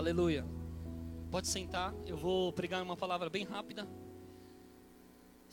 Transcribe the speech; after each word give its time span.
Aleluia. 0.00 0.46
Pode 1.30 1.46
sentar, 1.46 1.94
eu 2.06 2.16
vou 2.16 2.54
pregar 2.54 2.82
uma 2.82 2.96
palavra 2.96 3.28
bem 3.28 3.44
rápida. 3.44 3.86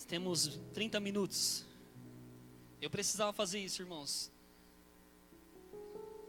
Temos 0.07 0.57
30 0.73 1.01
minutos. 1.01 1.65
Eu 2.81 2.89
precisava 2.89 3.33
fazer 3.33 3.59
isso, 3.59 3.81
irmãos. 3.81 4.31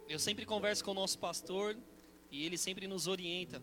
Eu 0.08 0.18
sempre 0.18 0.44
converso 0.44 0.84
com 0.84 0.90
o 0.90 0.94
nosso 0.94 1.16
pastor 1.16 1.78
e 2.28 2.44
ele 2.44 2.58
sempre 2.58 2.88
nos 2.88 3.06
orienta 3.06 3.62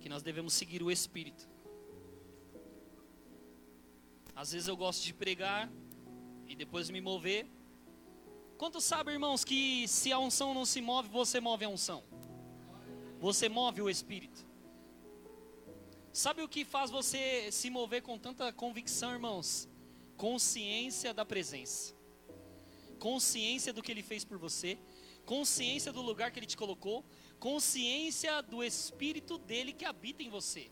que 0.00 0.08
nós 0.08 0.20
devemos 0.20 0.52
seguir 0.52 0.82
o 0.82 0.90
Espírito. 0.90 1.48
Às 4.34 4.50
vezes 4.50 4.66
eu 4.66 4.76
gosto 4.76 5.04
de 5.04 5.14
pregar 5.14 5.70
e 6.48 6.56
depois 6.56 6.90
me 6.90 7.00
mover. 7.00 7.46
Quantos 8.58 8.82
sabem, 8.82 9.14
irmãos, 9.14 9.44
que 9.44 9.86
se 9.86 10.12
a 10.12 10.18
unção 10.18 10.52
não 10.52 10.64
se 10.64 10.80
move, 10.80 11.08
você 11.08 11.38
move 11.38 11.64
a 11.64 11.68
unção? 11.68 12.15
Você 13.18 13.48
move 13.48 13.82
o 13.82 13.90
Espírito. 13.90 14.46
Sabe 16.12 16.42
o 16.42 16.48
que 16.48 16.64
faz 16.64 16.90
você 16.90 17.50
se 17.52 17.68
mover 17.68 18.02
com 18.02 18.18
tanta 18.18 18.52
convicção, 18.52 19.12
irmãos? 19.12 19.68
Consciência 20.16 21.12
da 21.12 21.24
presença. 21.24 21.94
Consciência 22.98 23.72
do 23.72 23.82
que 23.82 23.92
ele 23.92 24.02
fez 24.02 24.24
por 24.24 24.38
você, 24.38 24.78
consciência 25.26 25.92
do 25.92 26.00
lugar 26.00 26.30
que 26.30 26.38
ele 26.38 26.46
te 26.46 26.56
colocou, 26.56 27.04
consciência 27.38 28.40
do 28.40 28.64
espírito 28.64 29.36
dele 29.36 29.72
que 29.74 29.84
habita 29.84 30.22
em 30.22 30.30
você. 30.30 30.70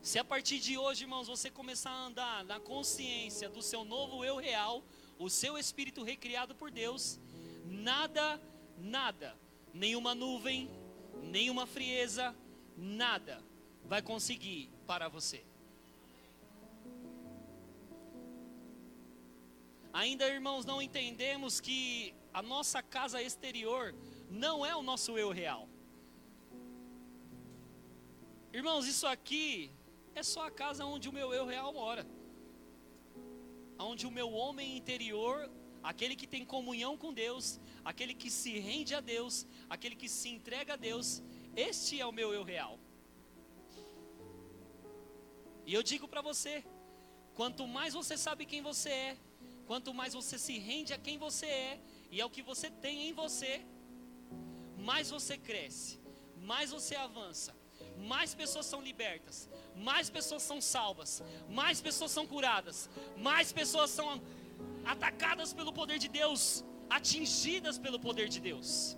Se 0.00 0.18
a 0.18 0.24
partir 0.24 0.58
de 0.58 0.78
hoje, 0.78 1.04
irmãos, 1.04 1.28
você 1.28 1.50
começar 1.50 1.90
a 1.90 2.06
andar 2.06 2.44
na 2.44 2.58
consciência 2.58 3.50
do 3.50 3.60
seu 3.60 3.84
novo 3.84 4.24
eu 4.24 4.36
real, 4.38 4.82
o 5.18 5.28
seu 5.28 5.58
espírito 5.58 6.02
recriado 6.02 6.54
por 6.54 6.70
Deus, 6.70 7.20
nada, 7.68 8.40
nada, 8.78 9.36
nenhuma 9.72 10.14
nuvem, 10.14 10.70
nenhuma 11.22 11.66
frieza, 11.66 12.34
nada 12.76 13.42
vai 13.84 14.02
conseguir 14.02 14.70
parar 14.86 15.08
você. 15.08 15.44
Ainda, 19.92 20.28
irmãos, 20.28 20.64
não 20.64 20.80
entendemos 20.80 21.60
que 21.60 22.14
a 22.32 22.42
nossa 22.42 22.82
casa 22.82 23.22
exterior 23.22 23.94
não 24.30 24.64
é 24.64 24.76
o 24.76 24.82
nosso 24.82 25.18
eu 25.18 25.30
real. 25.30 25.68
Irmãos, 28.52 28.86
isso 28.86 29.06
aqui 29.06 29.72
é 30.14 30.22
só 30.22 30.46
a 30.46 30.50
casa 30.50 30.84
onde 30.84 31.08
o 31.08 31.12
meu 31.12 31.32
eu 31.32 31.46
real 31.46 31.72
mora. 31.72 32.06
Onde 33.78 34.06
o 34.06 34.10
meu 34.10 34.30
homem 34.32 34.76
interior, 34.76 35.50
aquele 35.82 36.16
que 36.16 36.26
tem 36.26 36.44
comunhão 36.44 36.96
com 36.96 37.12
Deus, 37.12 37.60
aquele 37.84 38.14
que 38.14 38.30
se 38.30 38.58
rende 38.58 38.94
a 38.94 39.00
Deus, 39.00 39.46
aquele 39.68 39.94
que 39.94 40.08
se 40.08 40.28
entrega 40.28 40.74
a 40.74 40.76
Deus, 40.76 41.22
este 41.56 42.00
é 42.00 42.06
o 42.06 42.12
meu 42.12 42.32
eu 42.32 42.42
real. 42.42 42.78
E 45.66 45.74
eu 45.74 45.82
digo 45.82 46.08
para 46.08 46.22
você, 46.22 46.64
quanto 47.34 47.66
mais 47.66 47.94
você 47.94 48.16
sabe 48.16 48.46
quem 48.46 48.62
você 48.62 48.90
é, 48.90 49.16
quanto 49.66 49.92
mais 49.92 50.14
você 50.14 50.38
se 50.38 50.58
rende 50.58 50.94
a 50.94 50.98
quem 50.98 51.18
você 51.18 51.46
é 51.46 51.80
e 52.10 52.20
ao 52.20 52.30
que 52.30 52.42
você 52.42 52.70
tem 52.70 53.08
em 53.08 53.12
você, 53.12 53.60
mais 54.78 55.10
você 55.10 55.36
cresce, 55.36 56.00
mais 56.36 56.70
você 56.70 56.96
avança, 56.96 57.54
mais 57.98 58.34
pessoas 58.34 58.64
são 58.64 58.80
libertas, 58.80 59.48
mais 59.76 60.08
pessoas 60.08 60.42
são 60.42 60.60
salvas, 60.60 61.22
mais 61.48 61.80
pessoas 61.80 62.10
são 62.10 62.26
curadas, 62.26 62.88
mais 63.16 63.52
pessoas 63.52 63.90
são 63.90 64.22
atacadas 64.94 65.52
pelo 65.58 65.72
poder 65.78 65.98
de 66.04 66.08
Deus, 66.20 66.64
atingidas 66.98 67.76
pelo 67.84 67.98
poder 68.06 68.28
de 68.34 68.40
Deus. 68.40 68.96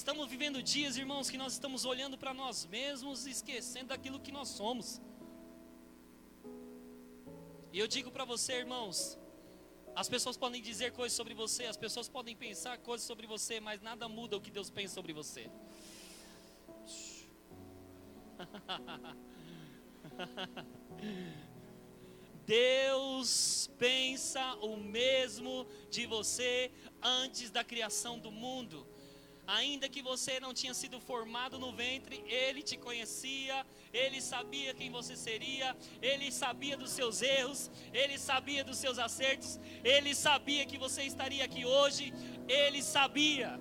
Estamos 0.00 0.26
vivendo 0.34 0.62
dias, 0.62 0.98
irmãos, 1.02 1.30
que 1.30 1.38
nós 1.42 1.54
estamos 1.54 1.84
olhando 1.92 2.16
para 2.22 2.34
nós 2.42 2.66
mesmos 2.66 3.26
e 3.26 3.30
esquecendo 3.36 3.88
daquilo 3.88 4.20
que 4.20 4.32
nós 4.38 4.48
somos. 4.60 5.00
E 7.72 7.78
eu 7.78 7.88
digo 7.96 8.10
para 8.10 8.24
você, 8.24 8.52
irmãos, 8.64 9.18
as 10.02 10.08
pessoas 10.14 10.36
podem 10.36 10.60
dizer 10.60 10.92
coisas 10.92 11.16
sobre 11.16 11.34
você, 11.42 11.64
as 11.66 11.76
pessoas 11.76 12.08
podem 12.08 12.36
pensar 12.36 12.76
coisas 12.78 13.06
sobre 13.06 13.26
você, 13.26 13.60
mas 13.60 13.80
nada 13.80 14.08
muda 14.08 14.36
o 14.36 14.40
que 14.40 14.50
Deus 14.50 14.70
pensa 14.70 14.94
sobre 14.94 15.12
você. 15.12 15.50
Deus 22.46 23.70
pensa 23.78 24.54
o 24.56 24.76
mesmo 24.76 25.66
de 25.88 26.04
você 26.06 26.70
antes 27.02 27.50
da 27.50 27.62
criação 27.62 28.18
do 28.18 28.30
mundo. 28.30 28.86
Ainda 29.46 29.88
que 29.88 30.00
você 30.00 30.38
não 30.38 30.54
tinha 30.54 30.72
sido 30.74 31.00
formado 31.00 31.58
no 31.58 31.72
ventre, 31.72 32.22
Ele 32.26 32.62
te 32.62 32.76
conhecia, 32.76 33.66
Ele 33.92 34.20
sabia 34.20 34.72
quem 34.74 34.90
você 34.90 35.16
seria, 35.16 35.76
Ele 36.00 36.30
sabia 36.30 36.76
dos 36.76 36.90
seus 36.90 37.20
erros, 37.20 37.70
Ele 37.92 38.16
sabia 38.18 38.62
dos 38.62 38.78
seus 38.78 38.98
acertos, 38.98 39.58
Ele 39.82 40.14
sabia 40.14 40.64
que 40.66 40.78
você 40.78 41.02
estaria 41.02 41.44
aqui 41.44 41.64
hoje, 41.64 42.12
Ele 42.48 42.82
sabia. 42.82 43.58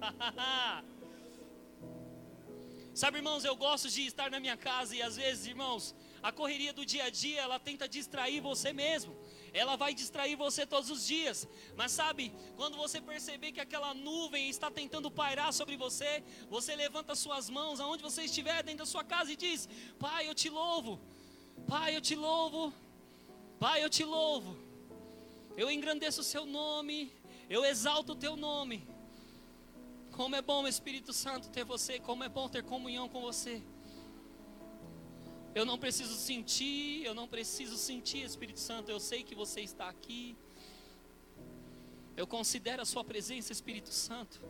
Sabe, 3.00 3.18
irmãos, 3.18 3.44
eu 3.44 3.56
gosto 3.66 3.88
de 3.94 4.02
estar 4.12 4.28
na 4.34 4.40
minha 4.44 4.56
casa 4.56 4.92
e 4.96 5.00
às 5.08 5.16
vezes, 5.22 5.46
irmãos, 5.46 5.94
a 6.28 6.30
correria 6.38 6.72
do 6.78 6.84
dia 6.92 7.04
a 7.04 7.10
dia, 7.10 7.40
ela 7.46 7.58
tenta 7.68 7.88
distrair 7.96 8.40
você 8.40 8.72
mesmo 8.84 9.12
ela 9.52 9.76
vai 9.76 9.94
distrair 9.94 10.36
você 10.36 10.66
todos 10.66 10.90
os 10.90 11.06
dias. 11.06 11.48
Mas 11.76 11.92
sabe, 11.92 12.32
quando 12.56 12.76
você 12.76 13.00
perceber 13.00 13.52
que 13.52 13.60
aquela 13.60 13.94
nuvem 13.94 14.48
está 14.48 14.70
tentando 14.70 15.10
pairar 15.10 15.52
sobre 15.52 15.76
você, 15.76 16.22
você 16.48 16.74
levanta 16.74 17.14
suas 17.14 17.48
mãos 17.48 17.80
aonde 17.80 18.02
você 18.02 18.22
estiver 18.24 18.62
dentro 18.62 18.80
da 18.80 18.86
sua 18.86 19.04
casa 19.04 19.32
e 19.32 19.36
diz: 19.36 19.68
Pai, 19.98 20.28
eu 20.28 20.34
te 20.34 20.48
louvo. 20.48 21.00
Pai, 21.66 21.96
eu 21.96 22.00
te 22.00 22.14
louvo. 22.14 22.72
Pai, 23.58 23.82
eu 23.82 23.90
te 23.90 24.04
louvo. 24.04 24.56
Eu 25.56 25.70
engrandeço 25.70 26.20
o 26.20 26.24
seu 26.24 26.44
nome. 26.46 27.12
Eu 27.48 27.64
exalto 27.64 28.12
o 28.12 28.16
teu 28.16 28.36
nome. 28.36 28.86
Como 30.18 30.34
é 30.34 30.42
bom, 30.42 30.66
Espírito 30.66 31.12
Santo, 31.12 31.48
ter 31.48 31.64
você. 31.64 32.00
Como 32.00 32.24
é 32.24 32.28
bom 32.28 32.48
ter 32.48 32.64
comunhão 32.64 33.08
com 33.08 33.20
você. 33.20 33.62
Eu 35.54 35.64
não 35.64 35.78
preciso 35.78 36.12
sentir, 36.16 37.04
eu 37.04 37.14
não 37.14 37.28
preciso 37.28 37.76
sentir, 37.76 38.22
Espírito 38.24 38.58
Santo, 38.58 38.90
eu 38.90 38.98
sei 38.98 39.22
que 39.22 39.36
você 39.36 39.60
está 39.60 39.88
aqui. 39.88 40.36
Eu 42.16 42.26
considero 42.26 42.82
a 42.82 42.84
Sua 42.84 43.04
presença, 43.04 43.52
Espírito 43.52 43.92
Santo. 43.92 44.40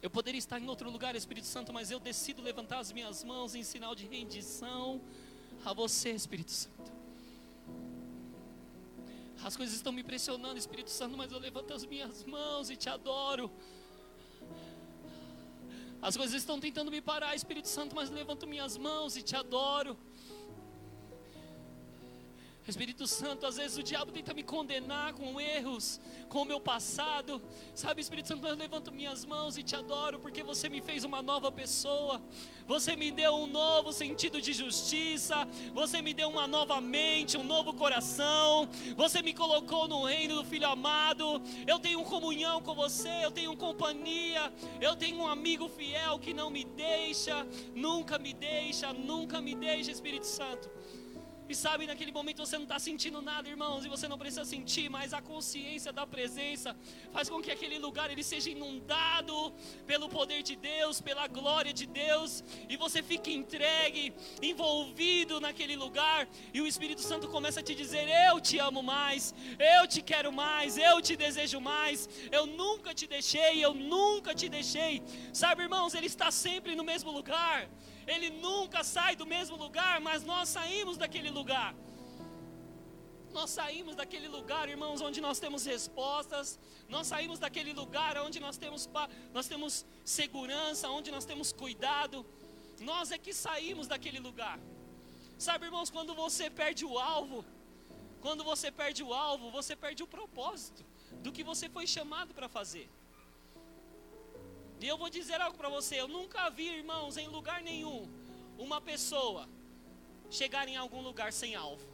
Eu 0.00 0.08
poderia 0.08 0.38
estar 0.38 0.60
em 0.60 0.68
outro 0.68 0.88
lugar, 0.88 1.16
Espírito 1.16 1.48
Santo, 1.48 1.72
mas 1.72 1.90
eu 1.90 1.98
decido 1.98 2.40
levantar 2.40 2.78
as 2.78 2.92
minhas 2.92 3.24
mãos 3.24 3.56
em 3.56 3.64
sinal 3.64 3.96
de 3.96 4.06
rendição 4.06 5.00
a 5.64 5.72
você, 5.72 6.10
Espírito 6.10 6.52
Santo. 6.52 6.91
As 9.44 9.56
coisas 9.56 9.74
estão 9.74 9.92
me 9.92 10.04
pressionando, 10.04 10.56
Espírito 10.56 10.90
Santo, 10.90 11.16
mas 11.16 11.32
eu 11.32 11.38
levanto 11.38 11.74
as 11.74 11.84
minhas 11.84 12.24
mãos 12.24 12.70
e 12.70 12.76
te 12.76 12.88
adoro. 12.88 13.50
As 16.00 16.16
coisas 16.16 16.34
estão 16.36 16.60
tentando 16.60 16.90
me 16.90 17.00
parar, 17.00 17.34
Espírito 17.34 17.68
Santo, 17.68 17.94
mas 17.94 18.08
levanto 18.10 18.46
minhas 18.46 18.76
mãos 18.76 19.16
e 19.16 19.22
te 19.22 19.34
adoro. 19.34 19.96
Espírito 22.66 23.08
Santo, 23.08 23.44
às 23.44 23.56
vezes 23.56 23.76
o 23.76 23.82
diabo 23.82 24.12
tenta 24.12 24.32
me 24.32 24.44
condenar 24.44 25.14
com 25.14 25.40
erros, 25.40 26.00
com 26.28 26.42
o 26.42 26.44
meu 26.44 26.60
passado. 26.60 27.42
Sabe, 27.74 28.00
Espírito 28.00 28.28
Santo, 28.28 28.46
eu 28.46 28.54
levanto 28.54 28.92
minhas 28.92 29.24
mãos 29.24 29.58
e 29.58 29.64
te 29.64 29.74
adoro 29.74 30.20
porque 30.20 30.44
você 30.44 30.68
me 30.68 30.80
fez 30.80 31.02
uma 31.02 31.20
nova 31.20 31.50
pessoa. 31.50 32.22
Você 32.66 32.94
me 32.94 33.10
deu 33.10 33.34
um 33.34 33.48
novo 33.48 33.92
sentido 33.92 34.40
de 34.40 34.52
justiça. 34.52 35.46
Você 35.74 36.00
me 36.00 36.14
deu 36.14 36.28
uma 36.28 36.46
nova 36.46 36.80
mente, 36.80 37.36
um 37.36 37.42
novo 37.42 37.74
coração. 37.74 38.68
Você 38.96 39.22
me 39.22 39.34
colocou 39.34 39.88
no 39.88 40.04
reino 40.04 40.36
do 40.36 40.44
Filho 40.44 40.68
amado. 40.68 41.42
Eu 41.66 41.80
tenho 41.80 42.04
comunhão 42.04 42.62
com 42.62 42.74
você, 42.74 43.24
eu 43.24 43.32
tenho 43.32 43.56
companhia. 43.56 44.52
Eu 44.80 44.94
tenho 44.94 45.16
um 45.16 45.26
amigo 45.26 45.68
fiel 45.68 46.18
que 46.20 46.32
não 46.32 46.48
me 46.48 46.64
deixa, 46.64 47.44
nunca 47.74 48.18
me 48.18 48.32
deixa, 48.32 48.92
nunca 48.92 49.40
me 49.40 49.54
deixa, 49.56 49.90
Espírito 49.90 50.26
Santo. 50.26 50.70
E 51.52 51.54
sabe, 51.54 51.86
naquele 51.86 52.12
momento 52.18 52.38
você 52.44 52.56
não 52.56 52.66
está 52.68 52.78
sentindo 52.78 53.20
nada, 53.20 53.46
irmãos, 53.46 53.84
e 53.84 53.88
você 53.94 54.08
não 54.08 54.16
precisa 54.16 54.42
sentir, 54.42 54.88
mas 54.88 55.12
a 55.12 55.20
consciência 55.20 55.92
da 55.92 56.06
presença 56.06 56.74
faz 57.12 57.28
com 57.28 57.42
que 57.42 57.50
aquele 57.50 57.78
lugar 57.78 58.10
ele 58.10 58.24
seja 58.24 58.48
inundado 58.48 59.52
pelo 59.86 60.08
poder 60.08 60.42
de 60.42 60.56
Deus, 60.56 61.02
pela 61.08 61.26
glória 61.26 61.70
de 61.80 61.84
Deus, 61.84 62.42
e 62.70 62.74
você 62.84 63.02
fique 63.02 63.34
entregue, 63.34 64.14
envolvido 64.40 65.42
naquele 65.46 65.76
lugar, 65.76 66.26
e 66.54 66.62
o 66.62 66.66
Espírito 66.66 67.02
Santo 67.02 67.28
começa 67.28 67.60
a 67.60 67.62
te 67.62 67.74
dizer: 67.74 68.08
Eu 68.30 68.40
te 68.40 68.58
amo 68.58 68.82
mais, 68.82 69.34
eu 69.76 69.86
te 69.86 70.00
quero 70.00 70.32
mais, 70.32 70.78
eu 70.78 71.02
te 71.02 71.16
desejo 71.16 71.60
mais, 71.60 72.08
eu 72.38 72.46
nunca 72.46 72.94
te 72.94 73.06
deixei, 73.06 73.62
eu 73.62 73.74
nunca 73.74 74.34
te 74.34 74.48
deixei. 74.48 75.02
Sabe, 75.34 75.64
irmãos, 75.64 75.92
ele 75.92 76.06
está 76.06 76.30
sempre 76.30 76.74
no 76.74 76.82
mesmo 76.92 77.10
lugar. 77.12 77.68
Ele 78.06 78.30
nunca 78.30 78.82
sai 78.82 79.14
do 79.16 79.26
mesmo 79.26 79.56
lugar, 79.56 80.00
mas 80.00 80.24
nós 80.24 80.48
saímos 80.48 80.96
daquele 80.96 81.30
lugar. 81.30 81.74
Nós 83.32 83.50
saímos 83.50 83.94
daquele 83.96 84.28
lugar, 84.28 84.68
irmãos, 84.68 85.00
onde 85.00 85.20
nós 85.20 85.38
temos 85.38 85.64
respostas. 85.64 86.58
Nós 86.88 87.06
saímos 87.06 87.38
daquele 87.38 87.72
lugar 87.72 88.18
onde 88.18 88.38
nós 88.38 88.58
temos, 88.58 88.88
nós 89.32 89.48
temos 89.48 89.86
segurança, 90.04 90.88
onde 90.90 91.10
nós 91.10 91.24
temos 91.24 91.52
cuidado. 91.52 92.26
Nós 92.80 93.10
é 93.10 93.18
que 93.18 93.32
saímos 93.32 93.86
daquele 93.86 94.18
lugar. 94.18 94.58
Sabe, 95.38 95.64
irmãos, 95.66 95.90
quando 95.90 96.14
você 96.14 96.50
perde 96.50 96.84
o 96.84 96.98
alvo, 96.98 97.44
quando 98.20 98.44
você 98.44 98.70
perde 98.70 99.02
o 99.02 99.12
alvo, 99.12 99.50
você 99.50 99.74
perde 99.74 100.02
o 100.02 100.06
propósito 100.06 100.84
do 101.22 101.32
que 101.32 101.42
você 101.42 101.68
foi 101.68 101.86
chamado 101.86 102.34
para 102.34 102.48
fazer. 102.48 102.88
E 104.82 104.88
eu 104.88 104.96
vou 105.02 105.08
dizer 105.08 105.40
algo 105.40 105.56
para 105.56 105.68
você: 105.68 106.00
eu 106.00 106.08
nunca 106.08 106.50
vi, 106.50 106.68
irmãos, 106.80 107.16
em 107.16 107.28
lugar 107.28 107.62
nenhum, 107.62 108.00
uma 108.58 108.80
pessoa 108.80 109.48
chegar 110.38 110.66
em 110.66 110.76
algum 110.76 111.00
lugar 111.00 111.32
sem 111.32 111.54
alvo. 111.54 111.86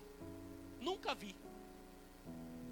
Nunca 0.81 1.15
vi. 1.15 1.35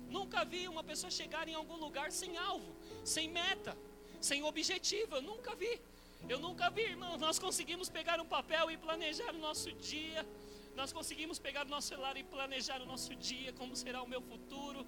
Nunca 0.09 0.45
vi 0.45 0.69
uma 0.69 0.85
pessoa 0.91 1.11
chegar 1.11 1.49
em 1.49 1.55
algum 1.55 1.77
lugar 1.77 2.11
sem 2.13 2.37
alvo, 2.37 2.75
sem 3.05 3.29
meta, 3.29 3.77
sem 4.21 4.43
objetivo. 4.43 5.17
Eu 5.17 5.23
nunca 5.23 5.55
vi. 5.55 5.81
Eu 6.29 6.39
nunca 6.39 6.71
vi, 6.71 6.83
irmãos. 6.83 7.19
Nós 7.21 7.39
conseguimos 7.39 7.89
pegar 7.89 8.19
um 8.21 8.27
papel 8.27 8.71
e 8.71 8.77
planejar 8.77 9.35
o 9.35 9.39
nosso 9.39 9.71
dia. 9.73 10.27
Nós 10.75 10.93
conseguimos 10.93 11.39
pegar 11.39 11.67
o 11.67 11.69
nosso 11.69 11.89
celular 11.89 12.17
e 12.17 12.23
planejar 12.23 12.81
o 12.81 12.87
nosso 12.87 13.15
dia, 13.17 13.53
como 13.53 13.75
será 13.75 14.03
o 14.03 14.09
meu 14.09 14.23
futuro. 14.23 14.87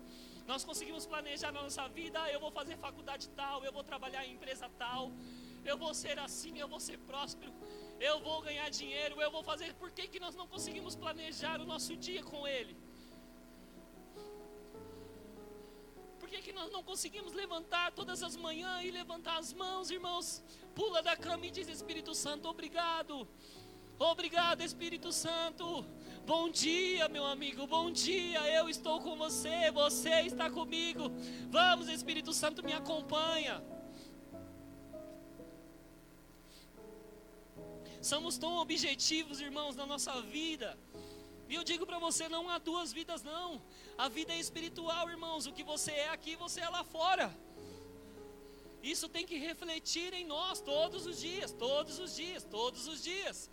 Nós 0.51 0.65
conseguimos 0.69 1.05
planejar 1.13 1.51
a 1.51 1.53
nossa 1.53 1.87
vida. 1.97 2.17
Ah, 2.23 2.31
eu 2.35 2.41
vou 2.45 2.51
fazer 2.51 2.75
faculdade 2.79 3.29
tal, 3.41 3.63
eu 3.67 3.73
vou 3.77 3.85
trabalhar 3.91 4.23
em 4.27 4.33
empresa 4.37 4.67
tal, 4.83 5.13
eu 5.71 5.77
vou 5.83 5.93
ser 6.03 6.19
assim, 6.27 6.55
eu 6.59 6.67
vou 6.67 6.81
ser 6.81 6.97
próspero, 7.11 7.53
eu 8.01 8.19
vou 8.27 8.41
ganhar 8.41 8.69
dinheiro, 8.71 9.21
eu 9.21 9.31
vou 9.31 9.43
fazer. 9.43 9.75
Por 9.75 9.91
que, 9.91 10.09
que 10.13 10.19
nós 10.19 10.35
não 10.35 10.47
conseguimos 10.55 10.97
planejar 10.97 11.61
o 11.61 11.67
nosso 11.67 11.95
dia 12.07 12.23
com 12.23 12.49
Ele? 12.49 12.75
Por 16.19 16.31
que, 16.31 16.41
que 16.47 16.55
nós 16.61 16.73
não 16.73 16.83
conseguimos 16.83 17.35
levantar 17.35 17.93
todas 17.93 18.23
as 18.23 18.35
manhãs 18.35 18.87
e 18.87 18.91
levantar 18.91 19.37
as 19.37 19.53
mãos, 19.53 19.91
irmãos? 19.91 20.43
Pula 20.75 21.03
da 21.03 21.15
cama 21.15 21.45
e 21.45 21.51
diz: 21.51 21.69
Espírito 21.69 22.15
Santo, 22.15 22.49
obrigado. 22.49 23.29
Obrigado, 23.99 24.63
Espírito 24.63 25.13
Santo. 25.13 25.85
Bom 26.29 26.51
dia, 26.51 27.09
meu 27.09 27.25
amigo. 27.25 27.67
Bom 27.67 27.91
dia. 27.91 28.41
Eu 28.57 28.69
estou 28.69 28.97
com 29.05 29.17
você. 29.17 29.71
Você 29.71 30.15
está 30.31 30.51
comigo. 30.51 31.05
Vamos, 31.49 31.89
Espírito 31.89 32.35
Santo, 32.41 32.63
me 32.63 32.75
acompanha. 32.81 33.55
Somos 38.11 38.37
tão 38.37 38.53
objetivos, 38.59 39.41
irmãos, 39.41 39.75
na 39.75 39.87
nossa 39.87 40.21
vida. 40.21 40.79
E 41.49 41.55
eu 41.55 41.65
digo 41.65 41.87
para 41.87 41.99
você, 41.99 42.29
não 42.29 42.45
há 42.51 42.59
duas 42.59 42.93
vidas 42.93 43.23
não. 43.23 43.63
A 43.97 44.07
vida 44.11 44.35
é 44.35 44.39
espiritual, 44.39 45.09
irmãos. 45.09 45.47
O 45.47 45.55
que 45.55 45.65
você 45.65 45.93
é 45.93 46.11
aqui, 46.11 46.37
você 46.37 46.61
é 46.61 46.69
lá 46.69 46.85
fora. 46.85 47.35
Isso 48.83 49.09
tem 49.09 49.25
que 49.25 49.39
refletir 49.39 50.13
em 50.13 50.27
nós 50.27 50.61
todos 50.61 51.07
os 51.07 51.19
dias, 51.19 51.53
todos 51.53 51.99
os 51.99 52.15
dias, 52.15 52.45
todos 52.45 52.87
os 52.87 53.03
dias. 53.03 53.51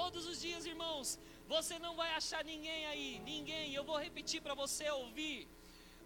Todos 0.00 0.26
os 0.26 0.40
dias, 0.40 0.64
irmãos. 0.66 1.18
Você 1.48 1.78
não 1.78 1.94
vai 1.94 2.10
achar 2.14 2.44
ninguém 2.44 2.86
aí, 2.86 3.20
ninguém. 3.24 3.74
Eu 3.74 3.84
vou 3.84 3.98
repetir 3.98 4.40
para 4.40 4.54
você 4.54 4.88
ouvir. 4.90 5.48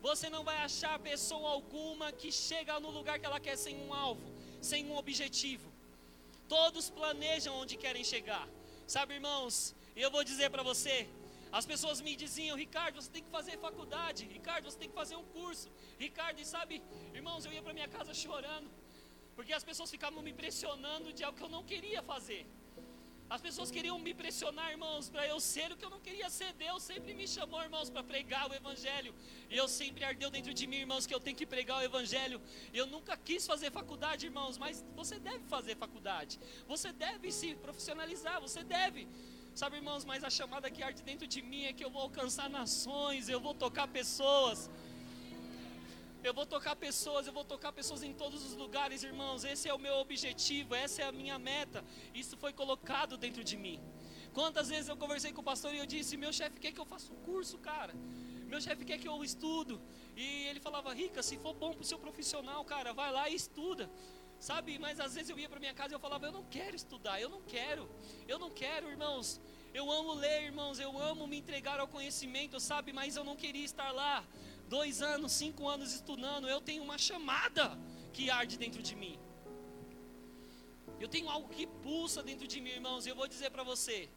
Você 0.00 0.28
não 0.30 0.44
vai 0.44 0.58
achar 0.58 0.98
pessoa 0.98 1.50
alguma 1.50 2.12
que 2.12 2.30
chega 2.30 2.78
no 2.80 2.90
lugar 2.90 3.18
que 3.18 3.26
ela 3.26 3.40
quer 3.40 3.56
sem 3.56 3.76
um 3.84 3.92
alvo, 3.92 4.22
sem 4.60 4.86
um 4.86 4.96
objetivo. 4.96 5.72
Todos 6.48 6.88
planejam 6.90 7.54
onde 7.54 7.76
querem 7.76 8.04
chegar. 8.04 8.48
Sabe, 8.86 9.14
irmãos, 9.14 9.74
eu 9.96 10.10
vou 10.10 10.22
dizer 10.24 10.50
para 10.50 10.62
você, 10.62 11.08
as 11.50 11.66
pessoas 11.66 12.00
me 12.00 12.14
diziam, 12.14 12.56
Ricardo, 12.56 13.00
você 13.00 13.10
tem 13.10 13.22
que 13.22 13.30
fazer 13.30 13.58
faculdade, 13.58 14.24
Ricardo, 14.26 14.64
você 14.70 14.78
tem 14.78 14.88
que 14.88 14.94
fazer 14.94 15.16
um 15.16 15.24
curso, 15.24 15.68
Ricardo, 15.98 16.40
e 16.40 16.44
sabe, 16.44 16.82
irmãos, 17.14 17.44
eu 17.44 17.52
ia 17.52 17.62
para 17.62 17.72
minha 17.72 17.88
casa 17.88 18.14
chorando, 18.14 18.70
porque 19.36 19.52
as 19.52 19.64
pessoas 19.64 19.90
ficavam 19.90 20.22
me 20.22 20.32
pressionando 20.32 21.12
de 21.12 21.24
algo 21.24 21.36
que 21.36 21.44
eu 21.44 21.48
não 21.48 21.64
queria 21.64 22.02
fazer. 22.02 22.46
As 23.30 23.42
pessoas 23.42 23.70
queriam 23.70 23.98
me 23.98 24.14
pressionar, 24.14 24.70
irmãos, 24.70 25.10
para 25.10 25.26
eu 25.26 25.38
ser 25.38 25.70
o 25.70 25.76
que 25.76 25.84
eu 25.84 25.90
não 25.90 26.00
queria 26.00 26.30
ser. 26.30 26.50
Deus 26.54 26.82
sempre 26.82 27.12
me 27.12 27.26
chamou, 27.28 27.62
irmãos, 27.62 27.90
para 27.90 28.02
pregar 28.02 28.50
o 28.50 28.54
Evangelho. 28.54 29.14
E 29.50 29.56
eu 29.56 29.68
sempre 29.68 30.02
ardeu 30.02 30.30
dentro 30.30 30.54
de 30.54 30.66
mim, 30.66 30.76
irmãos, 30.76 31.06
que 31.06 31.14
eu 31.14 31.20
tenho 31.20 31.36
que 31.36 31.44
pregar 31.44 31.78
o 31.78 31.82
Evangelho. 31.82 32.40
Eu 32.72 32.86
nunca 32.86 33.16
quis 33.18 33.46
fazer 33.46 33.70
faculdade, 33.70 34.24
irmãos, 34.24 34.56
mas 34.56 34.82
você 34.96 35.18
deve 35.18 35.44
fazer 35.44 35.76
faculdade. 35.76 36.40
Você 36.66 36.90
deve 36.90 37.30
se 37.30 37.54
profissionalizar, 37.56 38.40
você 38.40 38.64
deve. 38.64 39.06
Sabe, 39.54 39.76
irmãos, 39.76 40.04
mas 40.06 40.24
a 40.24 40.30
chamada 40.30 40.70
que 40.70 40.82
arde 40.82 41.02
dentro 41.02 41.26
de 41.26 41.42
mim 41.42 41.64
é 41.64 41.72
que 41.72 41.84
eu 41.84 41.90
vou 41.90 42.02
alcançar 42.02 42.48
nações, 42.48 43.28
eu 43.28 43.40
vou 43.40 43.52
tocar 43.52 43.88
pessoas. 43.88 44.70
Eu 46.22 46.34
vou 46.34 46.44
tocar 46.44 46.74
pessoas, 46.74 47.26
eu 47.26 47.32
vou 47.32 47.44
tocar 47.44 47.72
pessoas 47.72 48.02
em 48.02 48.12
todos 48.12 48.44
os 48.44 48.54
lugares, 48.54 49.02
irmãos. 49.04 49.44
Esse 49.44 49.68
é 49.68 49.74
o 49.74 49.78
meu 49.78 49.94
objetivo, 49.94 50.74
essa 50.74 51.02
é 51.02 51.04
a 51.04 51.12
minha 51.12 51.38
meta. 51.38 51.84
Isso 52.12 52.36
foi 52.36 52.52
colocado 52.52 53.16
dentro 53.16 53.44
de 53.44 53.56
mim. 53.56 53.80
Quantas 54.32 54.68
vezes 54.68 54.88
eu 54.88 54.96
conversei 54.96 55.32
com 55.32 55.40
o 55.40 55.44
pastor 55.44 55.72
e 55.74 55.78
eu 55.78 55.86
disse: 55.86 56.16
Meu 56.16 56.32
chefe 56.32 56.58
quer 56.58 56.72
que 56.72 56.80
eu 56.80 56.84
faça 56.84 57.12
um 57.12 57.16
curso, 57.16 57.56
cara. 57.58 57.94
Meu 58.46 58.60
chefe 58.60 58.84
quer 58.84 58.98
que 58.98 59.06
eu 59.06 59.22
estudo. 59.22 59.80
E 60.16 60.46
ele 60.48 60.58
falava: 60.58 60.92
Rica, 60.92 61.22
se 61.22 61.38
for 61.38 61.54
bom 61.54 61.72
para 61.72 61.82
o 61.82 61.84
seu 61.84 61.98
profissional, 61.98 62.64
cara, 62.64 62.92
vai 62.92 63.12
lá 63.12 63.28
e 63.28 63.34
estuda. 63.34 63.88
Sabe, 64.40 64.78
mas 64.78 65.00
às 65.00 65.14
vezes 65.14 65.30
eu 65.30 65.38
ia 65.38 65.48
para 65.48 65.60
minha 65.60 65.74
casa 65.74 65.94
e 65.94 65.96
eu 65.96 66.00
falava: 66.00 66.26
Eu 66.26 66.32
não 66.32 66.44
quero 66.44 66.74
estudar, 66.74 67.20
eu 67.20 67.28
não 67.28 67.42
quero, 67.42 67.88
eu 68.26 68.38
não 68.38 68.50
quero, 68.50 68.90
irmãos. 68.90 69.40
Eu 69.72 69.90
amo 69.92 70.14
ler, 70.14 70.44
irmãos, 70.44 70.80
eu 70.80 70.98
amo 70.98 71.26
me 71.26 71.38
entregar 71.38 71.78
ao 71.78 71.86
conhecimento, 71.86 72.58
sabe, 72.58 72.92
mas 72.92 73.16
eu 73.16 73.22
não 73.22 73.36
queria 73.36 73.64
estar 73.64 73.92
lá 73.92 74.24
dois 74.68 75.02
anos, 75.02 75.32
cinco 75.32 75.68
anos 75.68 75.92
estudando. 75.92 76.48
Eu 76.48 76.60
tenho 76.60 76.82
uma 76.82 76.98
chamada 76.98 77.78
que 78.12 78.30
arde 78.30 78.56
dentro 78.64 78.82
de 78.82 78.94
mim. 78.94 79.18
Eu 81.00 81.08
tenho 81.08 81.28
algo 81.30 81.48
que 81.48 81.66
pulsa 81.66 82.22
dentro 82.22 82.46
de 82.46 82.60
mim, 82.60 82.70
irmãos, 82.70 83.06
e 83.06 83.08
eu 83.08 83.16
vou 83.16 83.28
dizer 83.28 83.50
para 83.50 83.62
você. 83.62 84.08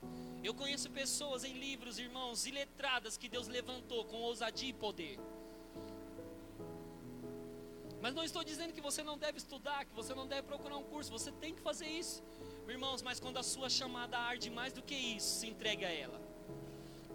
Eu 0.43 0.53
conheço 0.53 0.89
pessoas 0.89 1.43
em 1.43 1.53
livros, 1.53 1.99
irmãos, 1.99 2.45
iletradas 2.45 3.17
que 3.17 3.29
Deus 3.29 3.47
levantou 3.47 4.05
com 4.05 4.17
ousadia 4.17 4.69
e 4.69 4.73
poder. 4.73 5.19
Mas 8.01 8.15
não 8.15 8.23
estou 8.23 8.43
dizendo 8.43 8.73
que 8.73 8.81
você 8.81 9.03
não 9.03 9.15
deve 9.15 9.37
estudar, 9.37 9.85
que 9.85 9.93
você 9.93 10.15
não 10.15 10.25
deve 10.25 10.47
procurar 10.47 10.77
um 10.77 10.83
curso, 10.83 11.11
você 11.11 11.31
tem 11.31 11.53
que 11.53 11.61
fazer 11.61 11.85
isso. 11.85 12.23
Irmãos, 12.67 13.03
mas 13.03 13.19
quando 13.19 13.37
a 13.37 13.43
sua 13.43 13.69
chamada 13.69 14.17
arde 14.17 14.49
mais 14.49 14.73
do 14.73 14.81
que 14.81 14.95
isso, 14.95 15.39
se 15.39 15.47
entregue 15.47 15.85
a 15.85 15.91
ela. 15.91 16.19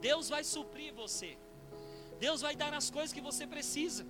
Deus 0.00 0.28
vai 0.28 0.44
suprir 0.44 0.94
você. 0.94 1.36
Deus 2.18 2.40
vai 2.40 2.54
dar 2.56 2.72
as 2.74 2.90
coisas 2.90 3.12
que 3.12 3.20
você 3.20 3.46
precisa. 3.46 4.06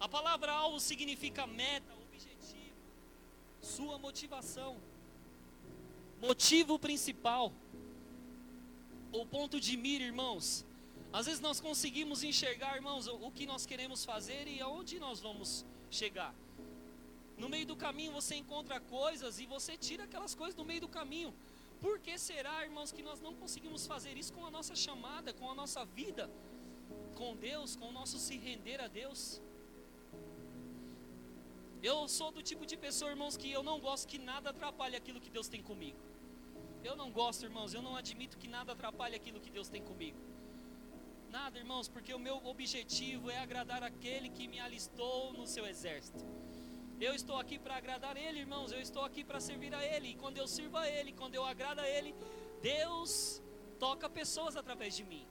A 0.00 0.08
palavra 0.08 0.52
alvo 0.52 0.80
significa 0.80 1.46
meta, 1.46 1.92
objetivo, 1.94 2.76
sua 3.60 3.98
motivação, 3.98 4.76
motivo 6.20 6.78
principal 6.78 7.52
o 9.12 9.26
ponto 9.26 9.60
de 9.60 9.76
mira, 9.76 10.04
irmãos. 10.04 10.64
Às 11.12 11.26
vezes 11.26 11.40
nós 11.40 11.60
conseguimos 11.60 12.24
enxergar, 12.24 12.76
irmãos, 12.76 13.06
o 13.06 13.30
que 13.30 13.44
nós 13.44 13.66
queremos 13.66 14.04
fazer 14.04 14.48
e 14.48 14.60
aonde 14.60 14.98
nós 14.98 15.20
vamos 15.20 15.64
chegar. 15.90 16.34
No 17.42 17.48
meio 17.54 17.66
do 17.70 17.76
caminho 17.84 18.12
você 18.18 18.34
encontra 18.42 18.78
coisas 18.98 19.40
e 19.42 19.46
você 19.54 19.72
tira 19.86 20.04
aquelas 20.04 20.34
coisas 20.40 20.54
do 20.58 20.64
meio 20.64 20.82
do 20.82 20.90
caminho. 20.98 21.30
Por 21.84 21.94
que 22.04 22.14
será, 22.16 22.54
irmãos, 22.66 22.92
que 22.96 23.02
nós 23.08 23.20
não 23.26 23.34
conseguimos 23.40 23.84
fazer 23.92 24.16
isso 24.20 24.32
com 24.36 24.44
a 24.46 24.50
nossa 24.56 24.74
chamada, 24.82 25.32
com 25.32 25.50
a 25.50 25.54
nossa 25.62 25.84
vida 25.84 26.30
com 27.18 27.30
Deus, 27.36 27.74
com 27.80 27.88
o 27.88 27.96
nosso 28.00 28.16
se 28.26 28.36
render 28.36 28.80
a 28.80 28.86
Deus? 29.00 29.42
Eu 31.90 31.96
sou 32.16 32.30
do 32.36 32.42
tipo 32.50 32.64
de 32.64 32.76
pessoa, 32.76 33.10
irmãos, 33.10 33.36
que 33.36 33.50
eu 33.50 33.64
não 33.70 33.80
gosto 33.80 34.06
que 34.12 34.20
nada 34.30 34.50
atrapalhe 34.50 34.94
aquilo 35.00 35.20
que 35.24 35.34
Deus 35.38 35.48
tem 35.48 35.62
comigo. 35.70 35.98
Eu 36.88 36.94
não 36.94 37.10
gosto, 37.10 37.44
irmãos, 37.50 37.74
eu 37.74 37.82
não 37.82 37.96
admito 37.96 38.38
que 38.38 38.46
nada 38.56 38.70
atrapalhe 38.76 39.16
aquilo 39.16 39.40
que 39.40 39.50
Deus 39.50 39.68
tem 39.68 39.82
comigo. 39.90 40.20
Nada, 41.38 41.58
irmãos, 41.58 41.88
porque 41.88 42.14
o 42.14 42.24
meu 42.28 42.36
objetivo 42.54 43.28
é 43.30 43.38
agradar 43.40 43.82
aquele 43.82 44.28
que 44.28 44.46
me 44.46 44.60
alistou 44.60 45.32
no 45.32 45.46
seu 45.54 45.66
exército. 45.66 46.24
Eu 47.06 47.12
estou 47.20 47.36
aqui 47.42 47.56
para 47.64 47.76
agradar 47.80 48.16
Ele, 48.24 48.38
irmãos. 48.44 48.70
Eu 48.74 48.80
estou 48.88 49.02
aqui 49.06 49.22
para 49.28 49.38
servir 49.46 49.72
a 49.78 49.82
Ele. 49.92 50.08
E 50.10 50.18
quando 50.22 50.36
eu 50.42 50.46
sirvo 50.56 50.76
a 50.82 50.86
Ele, 50.96 51.12
quando 51.20 51.34
eu 51.38 51.44
agrado 51.52 51.80
a 51.84 51.88
Ele, 51.94 52.10
Deus 52.72 53.12
toca 53.84 54.08
pessoas 54.20 54.56
através 54.60 54.92
de 54.98 55.04
mim. 55.12 55.24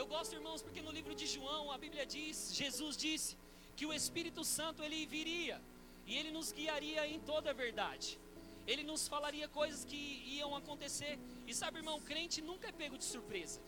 Eu 0.00 0.06
gosto, 0.14 0.34
irmãos, 0.38 0.62
porque 0.66 0.82
no 0.86 0.94
livro 0.98 1.14
de 1.20 1.26
João 1.34 1.64
a 1.74 1.76
Bíblia 1.84 2.06
diz, 2.14 2.36
Jesus 2.60 2.96
disse 3.06 3.36
que 3.76 3.84
o 3.88 3.92
Espírito 4.00 4.42
Santo 4.56 4.82
ele 4.86 5.00
viria 5.16 5.58
e 6.06 6.16
Ele 6.18 6.30
nos 6.36 6.50
guiaria 6.58 7.02
em 7.14 7.20
toda 7.32 7.50
a 7.50 7.58
verdade. 7.64 8.08
Ele 8.66 8.84
nos 8.90 9.02
falaria 9.14 9.48
coisas 9.60 9.84
que 9.90 10.00
iam 10.38 10.50
acontecer. 10.60 11.14
E 11.46 11.54
sabe, 11.60 11.78
irmão, 11.82 11.98
crente 12.10 12.40
nunca 12.50 12.68
é 12.68 12.72
pego 12.72 12.96
de 13.02 13.04
surpresa. 13.04 13.60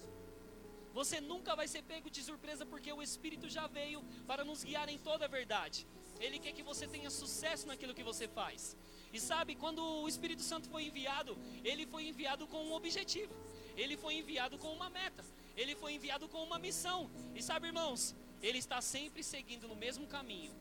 Você 0.92 1.20
nunca 1.20 1.56
vai 1.56 1.66
ser 1.66 1.82
pego 1.82 2.10
de 2.10 2.22
surpresa 2.22 2.66
porque 2.66 2.92
o 2.92 3.02
Espírito 3.02 3.48
já 3.48 3.66
veio 3.66 4.02
para 4.26 4.44
nos 4.44 4.62
guiar 4.62 4.88
em 4.88 4.98
toda 4.98 5.24
a 5.24 5.28
verdade. 5.28 5.86
Ele 6.20 6.38
quer 6.38 6.52
que 6.52 6.62
você 6.62 6.86
tenha 6.86 7.10
sucesso 7.10 7.66
naquilo 7.66 7.94
que 7.94 8.02
você 8.02 8.28
faz. 8.28 8.76
E 9.12 9.20
sabe, 9.20 9.54
quando 9.54 9.82
o 9.82 10.08
Espírito 10.08 10.42
Santo 10.42 10.68
foi 10.68 10.84
enviado, 10.84 11.36
ele 11.64 11.86
foi 11.86 12.08
enviado 12.08 12.46
com 12.46 12.64
um 12.64 12.72
objetivo. 12.74 13.34
Ele 13.76 13.96
foi 13.96 14.14
enviado 14.14 14.58
com 14.58 14.72
uma 14.72 14.88
meta. 14.90 15.24
Ele 15.56 15.74
foi 15.74 15.92
enviado 15.94 16.28
com 16.28 16.42
uma 16.42 16.58
missão. 16.58 17.10
E 17.34 17.42
sabe, 17.42 17.66
irmãos, 17.66 18.14
ele 18.42 18.58
está 18.58 18.80
sempre 18.80 19.22
seguindo 19.22 19.68
no 19.68 19.76
mesmo 19.76 20.06
caminho. 20.06 20.52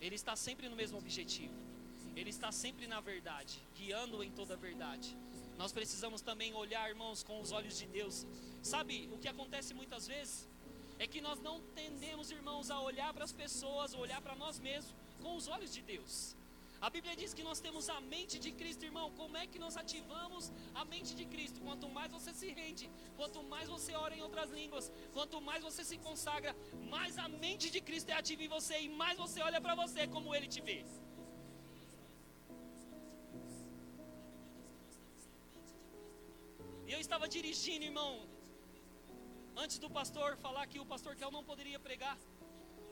Ele 0.00 0.14
está 0.14 0.34
sempre 0.34 0.68
no 0.68 0.76
mesmo 0.76 0.98
objetivo. 0.98 1.54
Ele 2.16 2.30
está 2.30 2.50
sempre 2.50 2.86
na 2.86 3.00
verdade, 3.00 3.60
guiando 3.76 4.22
em 4.22 4.30
toda 4.30 4.54
a 4.54 4.56
verdade. 4.56 5.16
Nós 5.56 5.72
precisamos 5.72 6.20
também 6.22 6.54
olhar, 6.54 6.88
irmãos, 6.88 7.22
com 7.22 7.40
os 7.40 7.52
olhos 7.52 7.78
de 7.78 7.86
Deus. 7.86 8.26
Sabe, 8.62 9.08
o 9.12 9.18
que 9.18 9.28
acontece 9.28 9.72
muitas 9.74 10.06
vezes 10.06 10.48
é 10.98 11.06
que 11.06 11.20
nós 11.20 11.40
não 11.40 11.60
tendemos, 11.80 12.30
irmãos, 12.30 12.70
a 12.70 12.80
olhar 12.80 13.12
para 13.14 13.24
as 13.24 13.32
pessoas, 13.32 13.94
olhar 13.94 14.20
para 14.20 14.34
nós 14.36 14.58
mesmos 14.58 14.94
com 15.22 15.34
os 15.36 15.48
olhos 15.48 15.72
de 15.72 15.82
Deus. 15.82 16.36
A 16.86 16.88
Bíblia 16.88 17.14
diz 17.14 17.34
que 17.34 17.42
nós 17.42 17.60
temos 17.60 17.90
a 17.94 18.00
mente 18.00 18.38
de 18.38 18.50
Cristo, 18.52 18.84
irmão. 18.84 19.10
Como 19.12 19.36
é 19.36 19.46
que 19.46 19.58
nós 19.58 19.76
ativamos 19.76 20.50
a 20.74 20.82
mente 20.92 21.14
de 21.14 21.26
Cristo? 21.26 21.60
Quanto 21.60 21.86
mais 21.96 22.10
você 22.10 22.32
se 22.32 22.48
rende, 22.60 22.90
quanto 23.18 23.42
mais 23.42 23.68
você 23.68 23.92
ora 23.94 24.14
em 24.16 24.22
outras 24.22 24.50
línguas, 24.50 24.90
quanto 25.12 25.42
mais 25.42 25.62
você 25.62 25.84
se 25.84 25.98
consagra, 25.98 26.56
mais 26.94 27.18
a 27.18 27.28
mente 27.28 27.68
de 27.70 27.82
Cristo 27.82 28.08
é 28.10 28.14
ativa 28.14 28.42
em 28.42 28.48
você 28.48 28.80
e 28.80 28.88
mais 28.88 29.18
você 29.18 29.42
olha 29.42 29.60
para 29.60 29.74
você 29.74 30.06
como 30.06 30.34
ele 30.34 30.48
te 30.48 30.62
vê. 30.62 30.82
E 36.86 36.92
eu 36.92 36.98
estava 36.98 37.28
dirigindo, 37.28 37.84
irmão, 37.84 38.26
antes 39.62 39.78
do 39.78 39.90
pastor 39.90 40.36
falar 40.38 40.66
que 40.66 40.80
o 40.80 40.86
pastor 40.86 41.14
Kel 41.14 41.30
não 41.30 41.44
poderia 41.44 41.78
pregar. 41.78 42.16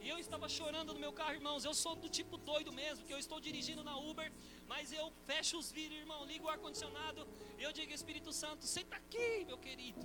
E 0.00 0.08
eu 0.08 0.18
estava 0.18 0.48
chorando 0.48 0.92
no 0.92 1.00
meu 1.00 1.12
carro, 1.12 1.32
irmãos. 1.32 1.64
Eu 1.64 1.74
sou 1.74 1.94
do 1.96 2.08
tipo 2.08 2.36
doido 2.36 2.70
mesmo, 2.72 3.04
que 3.06 3.12
eu 3.12 3.18
estou 3.18 3.40
dirigindo 3.40 3.82
na 3.82 3.96
Uber, 3.96 4.30
mas 4.66 4.92
eu 4.92 5.10
fecho 5.26 5.58
os 5.58 5.72
vidros, 5.72 5.98
irmão, 5.98 6.24
ligo 6.26 6.44
o 6.46 6.48
ar-condicionado, 6.48 7.26
eu 7.58 7.72
digo, 7.72 7.92
Espírito 7.92 8.32
Santo, 8.32 8.64
senta 8.64 8.96
aqui, 8.96 9.44
meu 9.46 9.58
querido. 9.58 10.00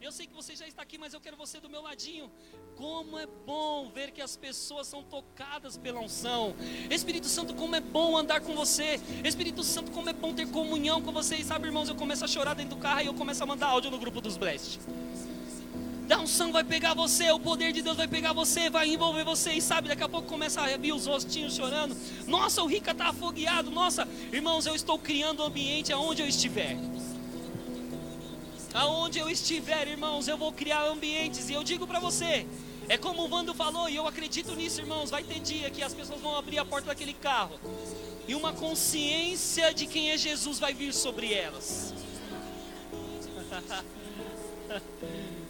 Eu 0.00 0.12
sei 0.12 0.26
que 0.26 0.34
você 0.34 0.54
já 0.54 0.66
está 0.68 0.82
aqui, 0.82 0.98
mas 0.98 1.14
eu 1.14 1.20
quero 1.20 1.36
você 1.36 1.58
do 1.58 1.68
meu 1.68 1.82
ladinho. 1.82 2.30
Como 2.76 3.18
é 3.18 3.26
bom 3.26 3.90
ver 3.90 4.10
que 4.10 4.20
as 4.20 4.36
pessoas 4.36 4.86
são 4.86 5.02
tocadas 5.02 5.78
pela 5.78 5.98
unção. 6.00 6.54
Espírito 6.90 7.26
Santo, 7.26 7.54
como 7.54 7.74
é 7.74 7.80
bom 7.80 8.16
andar 8.16 8.40
com 8.42 8.54
você. 8.54 9.00
Espírito 9.24 9.62
Santo, 9.62 9.90
como 9.92 10.10
é 10.10 10.12
bom 10.12 10.34
ter 10.34 10.46
comunhão 10.50 11.00
com 11.00 11.10
você. 11.10 11.36
E 11.36 11.44
sabe, 11.44 11.66
irmãos, 11.68 11.88
eu 11.88 11.94
começo 11.94 12.24
a 12.24 12.28
chorar 12.28 12.54
dentro 12.54 12.76
do 12.76 12.82
carro 12.82 13.00
e 13.00 13.06
eu 13.06 13.14
começo 13.14 13.42
a 13.42 13.46
mandar 13.46 13.68
áudio 13.68 13.90
no 13.90 13.98
grupo 13.98 14.20
dos 14.20 14.36
Blast. 14.36 14.78
Da 16.06 16.20
unção 16.20 16.52
vai 16.52 16.62
pegar 16.62 16.92
você, 16.92 17.30
o 17.30 17.40
poder 17.40 17.72
de 17.72 17.80
Deus 17.80 17.96
vai 17.96 18.06
pegar 18.06 18.34
você, 18.34 18.68
vai 18.68 18.88
envolver 18.88 19.24
você. 19.24 19.52
E 19.52 19.62
sabe, 19.62 19.88
daqui 19.88 20.02
a 20.02 20.08
pouco 20.08 20.28
começa 20.28 20.60
a 20.60 20.76
vir 20.76 20.92
os 20.92 21.06
rostinhos 21.06 21.54
chorando. 21.54 21.96
Nossa, 22.26 22.62
o 22.62 22.66
Rica 22.66 22.90
está 22.90 23.08
afogueado. 23.08 23.70
Nossa, 23.70 24.06
irmãos, 24.30 24.66
eu 24.66 24.74
estou 24.74 24.98
criando 24.98 25.42
um 25.42 25.46
ambiente 25.46 25.92
aonde 25.92 26.20
eu 26.20 26.28
estiver. 26.28 26.76
Aonde 28.74 29.18
eu 29.18 29.30
estiver, 29.30 29.88
irmãos, 29.88 30.28
eu 30.28 30.36
vou 30.36 30.52
criar 30.52 30.84
ambientes. 30.86 31.48
E 31.48 31.54
eu 31.54 31.64
digo 31.64 31.86
para 31.86 32.00
você, 32.00 32.46
é 32.86 32.98
como 32.98 33.24
o 33.24 33.28
Vando 33.28 33.54
falou, 33.54 33.88
e 33.88 33.96
eu 33.96 34.06
acredito 34.06 34.54
nisso, 34.54 34.80
irmãos. 34.80 35.10
Vai 35.10 35.22
ter 35.22 35.40
dia 35.40 35.70
que 35.70 35.82
as 35.82 35.94
pessoas 35.94 36.20
vão 36.20 36.36
abrir 36.36 36.58
a 36.58 36.66
porta 36.66 36.88
daquele 36.88 37.14
carro. 37.14 37.58
E 38.28 38.34
uma 38.34 38.52
consciência 38.52 39.72
de 39.72 39.86
quem 39.86 40.10
é 40.10 40.18
Jesus 40.18 40.58
vai 40.58 40.74
vir 40.74 40.92
sobre 40.92 41.32
elas. 41.32 41.94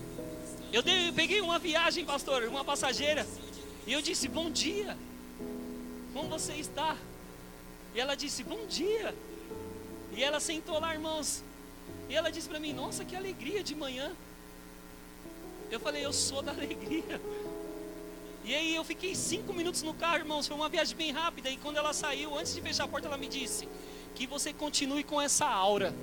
Eu, 0.74 0.82
dei, 0.82 1.08
eu 1.08 1.12
peguei 1.12 1.40
uma 1.40 1.56
viagem, 1.56 2.04
pastor, 2.04 2.42
uma 2.48 2.64
passageira, 2.64 3.24
e 3.86 3.92
eu 3.92 4.02
disse: 4.02 4.26
Bom 4.26 4.50
dia, 4.50 4.98
como 6.12 6.28
você 6.28 6.54
está? 6.54 6.96
E 7.94 8.00
ela 8.00 8.16
disse: 8.16 8.42
Bom 8.42 8.66
dia. 8.66 9.14
E 10.16 10.24
ela 10.24 10.40
sentou 10.40 10.80
lá, 10.80 10.92
irmãos, 10.92 11.44
e 12.08 12.16
ela 12.16 12.28
disse 12.28 12.48
para 12.48 12.58
mim: 12.58 12.72
Nossa, 12.72 13.04
que 13.04 13.14
alegria 13.14 13.62
de 13.62 13.72
manhã. 13.72 14.10
Eu 15.70 15.78
falei: 15.78 16.04
Eu 16.04 16.12
sou 16.12 16.42
da 16.42 16.50
alegria. 16.58 17.20
E 18.44 18.52
aí 18.52 18.74
eu 18.74 18.82
fiquei 18.82 19.14
cinco 19.14 19.52
minutos 19.52 19.80
no 19.82 19.94
carro, 19.94 20.16
irmãos. 20.16 20.48
Foi 20.48 20.56
uma 20.56 20.68
viagem 20.68 20.96
bem 20.96 21.12
rápida. 21.12 21.50
E 21.50 21.56
quando 21.56 21.76
ela 21.76 21.92
saiu, 21.92 22.36
antes 22.36 22.52
de 22.52 22.60
fechar 22.60 22.82
a 22.82 22.88
porta, 22.88 23.06
ela 23.06 23.16
me 23.16 23.28
disse: 23.28 23.68
Que 24.16 24.26
você 24.26 24.52
continue 24.52 25.04
com 25.04 25.22
essa 25.22 25.46
aura 25.46 25.94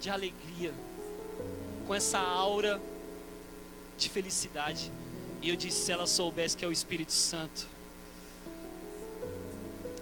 de 0.00 0.08
alegria, 0.08 0.72
com 1.86 1.94
essa 1.94 2.18
aura 2.18 2.80
de 3.96 4.08
felicidade. 4.08 4.90
E 5.40 5.48
eu 5.48 5.56
disse: 5.56 5.86
se 5.86 5.92
ela 5.92 6.06
soubesse 6.06 6.56
que 6.56 6.64
é 6.64 6.68
o 6.68 6.72
Espírito 6.72 7.12
Santo. 7.12 7.66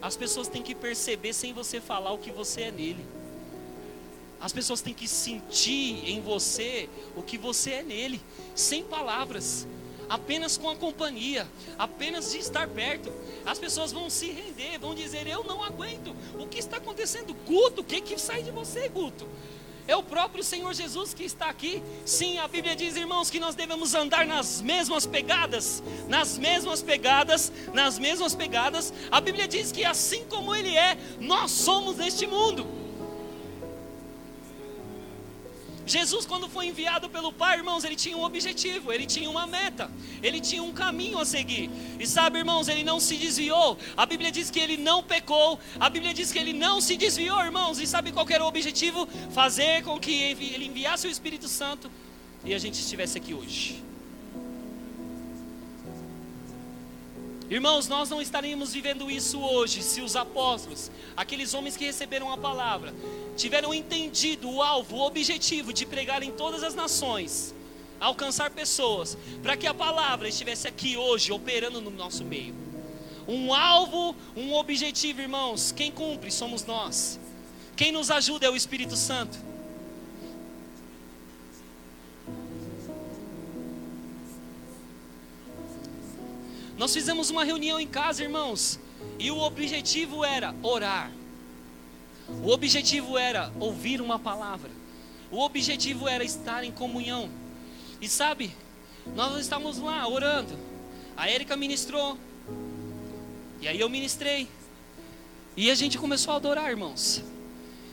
As 0.02 0.16
pessoas 0.16 0.48
têm 0.48 0.62
que 0.62 0.74
perceber 0.74 1.32
sem 1.32 1.52
você 1.52 1.80
falar 1.80 2.12
o 2.12 2.18
que 2.18 2.30
você 2.30 2.62
é 2.62 2.70
nele. 2.70 3.04
As 4.40 4.52
pessoas 4.52 4.80
têm 4.80 4.94
que 4.94 5.06
sentir 5.06 6.08
em 6.08 6.22
você 6.22 6.88
o 7.14 7.22
que 7.22 7.36
você 7.36 7.72
é 7.72 7.82
nele, 7.82 8.18
sem 8.54 8.82
palavras, 8.82 9.66
apenas 10.08 10.56
com 10.56 10.70
a 10.70 10.76
companhia, 10.76 11.46
apenas 11.78 12.32
de 12.32 12.38
estar 12.38 12.66
perto. 12.66 13.12
As 13.44 13.58
pessoas 13.58 13.92
vão 13.92 14.08
se 14.08 14.30
render, 14.30 14.78
vão 14.78 14.94
dizer: 14.94 15.26
Eu 15.26 15.44
não 15.44 15.62
aguento. 15.62 16.16
O 16.38 16.46
que 16.46 16.58
está 16.58 16.78
acontecendo? 16.78 17.34
Guto, 17.46 17.82
o 17.82 17.84
que, 17.84 18.00
que 18.00 18.18
sai 18.18 18.42
de 18.42 18.50
você, 18.50 18.88
Guto? 18.88 19.28
É 19.90 19.96
o 19.96 20.04
próprio 20.04 20.44
Senhor 20.44 20.72
Jesus 20.72 21.12
que 21.12 21.24
está 21.24 21.46
aqui. 21.46 21.82
Sim, 22.06 22.38
a 22.38 22.46
Bíblia 22.46 22.76
diz, 22.76 22.94
irmãos, 22.94 23.28
que 23.28 23.40
nós 23.40 23.56
devemos 23.56 23.92
andar 23.92 24.24
nas 24.24 24.62
mesmas 24.62 25.04
pegadas, 25.04 25.82
nas 26.08 26.38
mesmas 26.38 26.80
pegadas, 26.80 27.52
nas 27.74 27.98
mesmas 27.98 28.32
pegadas. 28.32 28.94
A 29.10 29.20
Bíblia 29.20 29.48
diz 29.48 29.72
que 29.72 29.84
assim 29.84 30.24
como 30.28 30.54
Ele 30.54 30.76
é, 30.76 30.96
nós 31.18 31.50
somos 31.50 31.96
neste 31.96 32.24
mundo. 32.24 32.79
Jesus, 35.90 36.24
quando 36.24 36.48
foi 36.48 36.66
enviado 36.66 37.10
pelo 37.10 37.32
Pai, 37.32 37.58
irmãos, 37.58 37.82
ele 37.82 37.96
tinha 37.96 38.16
um 38.16 38.22
objetivo, 38.22 38.92
ele 38.92 39.06
tinha 39.06 39.28
uma 39.28 39.46
meta, 39.46 39.90
ele 40.22 40.40
tinha 40.40 40.62
um 40.62 40.72
caminho 40.72 41.18
a 41.18 41.24
seguir. 41.24 41.68
E 41.98 42.06
sabe, 42.06 42.38
irmãos, 42.38 42.68
ele 42.68 42.84
não 42.84 43.00
se 43.00 43.16
desviou. 43.16 43.76
A 43.96 44.06
Bíblia 44.06 44.30
diz 44.30 44.50
que 44.50 44.60
ele 44.60 44.76
não 44.76 45.02
pecou, 45.02 45.58
a 45.80 45.90
Bíblia 45.90 46.14
diz 46.14 46.30
que 46.30 46.38
ele 46.38 46.52
não 46.52 46.80
se 46.80 46.96
desviou, 46.96 47.40
irmãos. 47.40 47.80
E 47.80 47.86
sabe 47.86 48.12
qual 48.12 48.26
era 48.30 48.44
o 48.44 48.46
objetivo? 48.46 49.08
Fazer 49.32 49.82
com 49.82 49.98
que 49.98 50.12
ele 50.12 50.66
enviasse 50.66 51.08
o 51.08 51.10
Espírito 51.10 51.48
Santo 51.48 51.90
e 52.44 52.54
a 52.54 52.58
gente 52.58 52.74
estivesse 52.74 53.18
aqui 53.18 53.34
hoje. 53.34 53.89
Irmãos, 57.50 57.88
nós 57.88 58.08
não 58.08 58.22
estaríamos 58.22 58.72
vivendo 58.72 59.10
isso 59.10 59.40
hoje 59.40 59.82
se 59.82 60.00
os 60.00 60.14
apóstolos, 60.14 60.88
aqueles 61.16 61.52
homens 61.52 61.76
que 61.76 61.84
receberam 61.84 62.32
a 62.32 62.38
palavra, 62.38 62.94
tiveram 63.36 63.74
entendido 63.74 64.48
o 64.48 64.62
alvo, 64.62 64.94
o 64.94 65.04
objetivo 65.04 65.72
de 65.72 65.84
pregar 65.84 66.22
em 66.22 66.30
todas 66.30 66.62
as 66.62 66.76
nações, 66.76 67.52
alcançar 67.98 68.50
pessoas, 68.50 69.18
para 69.42 69.56
que 69.56 69.66
a 69.66 69.74
palavra 69.74 70.28
estivesse 70.28 70.68
aqui 70.68 70.96
hoje 70.96 71.32
operando 71.32 71.80
no 71.80 71.90
nosso 71.90 72.24
meio. 72.24 72.54
Um 73.26 73.52
alvo, 73.52 74.14
um 74.36 74.54
objetivo, 74.54 75.20
irmãos, 75.20 75.72
quem 75.72 75.90
cumpre 75.90 76.30
somos 76.30 76.64
nós. 76.64 77.18
Quem 77.74 77.90
nos 77.90 78.12
ajuda 78.12 78.46
é 78.46 78.50
o 78.50 78.54
Espírito 78.54 78.94
Santo. 78.94 79.49
Nós 86.80 86.94
fizemos 86.94 87.28
uma 87.28 87.44
reunião 87.44 87.78
em 87.78 87.86
casa, 87.86 88.22
irmãos, 88.22 88.80
e 89.18 89.30
o 89.30 89.36
objetivo 89.36 90.24
era 90.24 90.54
orar. 90.62 91.12
O 92.42 92.48
objetivo 92.48 93.18
era 93.18 93.52
ouvir 93.60 94.00
uma 94.00 94.18
palavra. 94.18 94.70
O 95.30 95.40
objetivo 95.40 96.08
era 96.08 96.24
estar 96.24 96.64
em 96.64 96.72
comunhão. 96.72 97.28
E 98.00 98.08
sabe, 98.08 98.56
nós 99.14 99.38
estávamos 99.38 99.76
lá 99.76 100.08
orando. 100.08 100.58
A 101.18 101.28
Érica 101.28 101.54
ministrou. 101.54 102.16
E 103.60 103.68
aí 103.68 103.78
eu 103.78 103.90
ministrei. 103.90 104.48
E 105.58 105.70
a 105.70 105.74
gente 105.74 105.98
começou 105.98 106.32
a 106.32 106.36
adorar, 106.38 106.70
irmãos. 106.70 107.22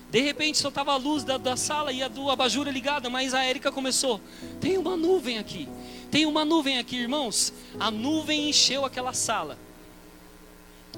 De 0.10 0.22
repente 0.22 0.60
só 0.60 0.70
estava 0.70 0.94
a 0.94 0.96
luz 0.96 1.25
da, 1.25 1.38
da 1.38 1.58
sala 1.58 1.91
e 1.91 2.01
a 2.01 2.08
do 2.08 2.32
abajura 2.32 2.72
ligada, 2.72 3.10
mas 3.10 3.34
a 3.34 3.44
Érica 3.44 3.70
começou. 3.70 4.22
Tem 4.62 4.77
uma 4.77 4.96
nuvem 4.96 5.39
aqui. 5.39 5.67
Tem 6.10 6.26
uma 6.26 6.46
nuvem 6.46 6.78
aqui, 6.78 6.96
irmãos. 6.98 7.54
A 7.80 7.92
nuvem 7.92 8.50
encheu 8.50 8.86
aquela 8.86 9.14
sala. 9.14 9.58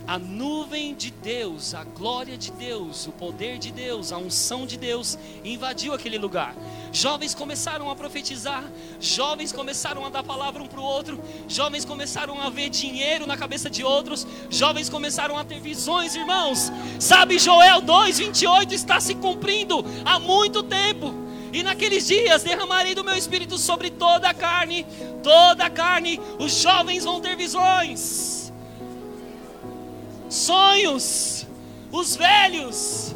A 0.07 0.17
nuvem 0.17 0.95
de 0.95 1.11
Deus, 1.11 1.73
a 1.73 1.83
glória 1.83 2.37
de 2.37 2.51
Deus, 2.51 3.05
o 3.05 3.11
poder 3.11 3.57
de 3.57 3.71
Deus, 3.71 4.11
a 4.11 4.17
unção 4.17 4.65
de 4.65 4.77
Deus 4.77 5.17
invadiu 5.43 5.93
aquele 5.93 6.17
lugar. 6.17 6.55
Jovens 6.91 7.35
começaram 7.35 7.89
a 7.91 7.95
profetizar, 7.95 8.63
jovens 8.99 9.51
começaram 9.51 10.05
a 10.05 10.09
dar 10.09 10.23
palavra 10.23 10.63
um 10.63 10.67
para 10.67 10.79
o 10.79 10.83
outro, 10.83 11.21
jovens 11.47 11.85
começaram 11.85 12.41
a 12.41 12.49
ver 12.49 12.69
dinheiro 12.69 13.27
na 13.27 13.37
cabeça 13.37 13.69
de 13.69 13.83
outros, 13.83 14.25
jovens 14.49 14.89
começaram 14.89 15.37
a 15.37 15.43
ter 15.43 15.59
visões, 15.59 16.15
irmãos. 16.15 16.71
Sabe, 16.99 17.37
Joel 17.37 17.81
2:28 17.81 18.71
está 18.71 18.99
se 18.99 19.13
cumprindo 19.15 19.83
há 20.05 20.17
muito 20.17 20.63
tempo. 20.63 21.28
E 21.51 21.63
naqueles 21.63 22.07
dias 22.07 22.43
derramarei 22.43 22.93
do 22.93 23.03
meu 23.03 23.15
espírito 23.15 23.57
sobre 23.57 23.89
toda 23.89 24.29
a 24.29 24.33
carne, 24.33 24.85
toda 25.23 25.65
a 25.65 25.69
carne, 25.69 26.19
os 26.37 26.61
jovens 26.61 27.03
vão 27.03 27.19
ter 27.19 27.35
visões, 27.35 28.53
sonhos, 30.29 31.47
os 31.91 32.15
velhos. 32.15 33.15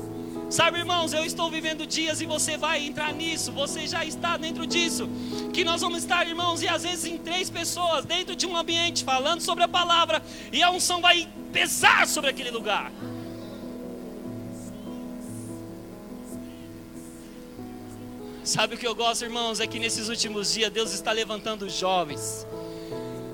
Sabe, 0.49 0.77
irmãos, 0.77 1.13
eu 1.13 1.25
estou 1.25 1.49
vivendo 1.49 1.83
dias 1.83 2.21
e 2.21 2.27
você 2.27 2.57
vai 2.57 2.85
entrar 2.85 3.11
nisso, 3.11 3.51
você 3.51 3.87
já 3.87 4.05
está 4.05 4.37
dentro 4.37 4.67
disso. 4.67 5.09
Que 5.51 5.63
nós 5.63 5.81
vamos 5.81 5.99
estar, 5.99 6.27
irmãos, 6.27 6.61
e 6.61 6.67
às 6.67 6.83
vezes 6.83 7.05
em 7.05 7.17
três 7.17 7.49
pessoas 7.49 8.05
dentro 8.05 8.35
de 8.35 8.45
um 8.45 8.55
ambiente 8.55 9.03
falando 9.03 9.41
sobre 9.41 9.63
a 9.63 9.67
palavra, 9.67 10.21
e 10.51 10.61
a 10.61 10.69
unção 10.69 11.01
vai 11.01 11.27
pesar 11.51 12.07
sobre 12.07 12.29
aquele 12.29 12.51
lugar. 12.51 12.91
Sabe 18.43 18.75
o 18.75 18.77
que 18.77 18.85
eu 18.85 18.93
gosto, 18.93 19.23
irmãos? 19.23 19.61
É 19.61 19.67
que 19.67 19.79
nesses 19.79 20.09
últimos 20.09 20.53
dias 20.53 20.69
Deus 20.71 20.93
está 20.93 21.13
levantando 21.13 21.69
jovens. 21.69 22.45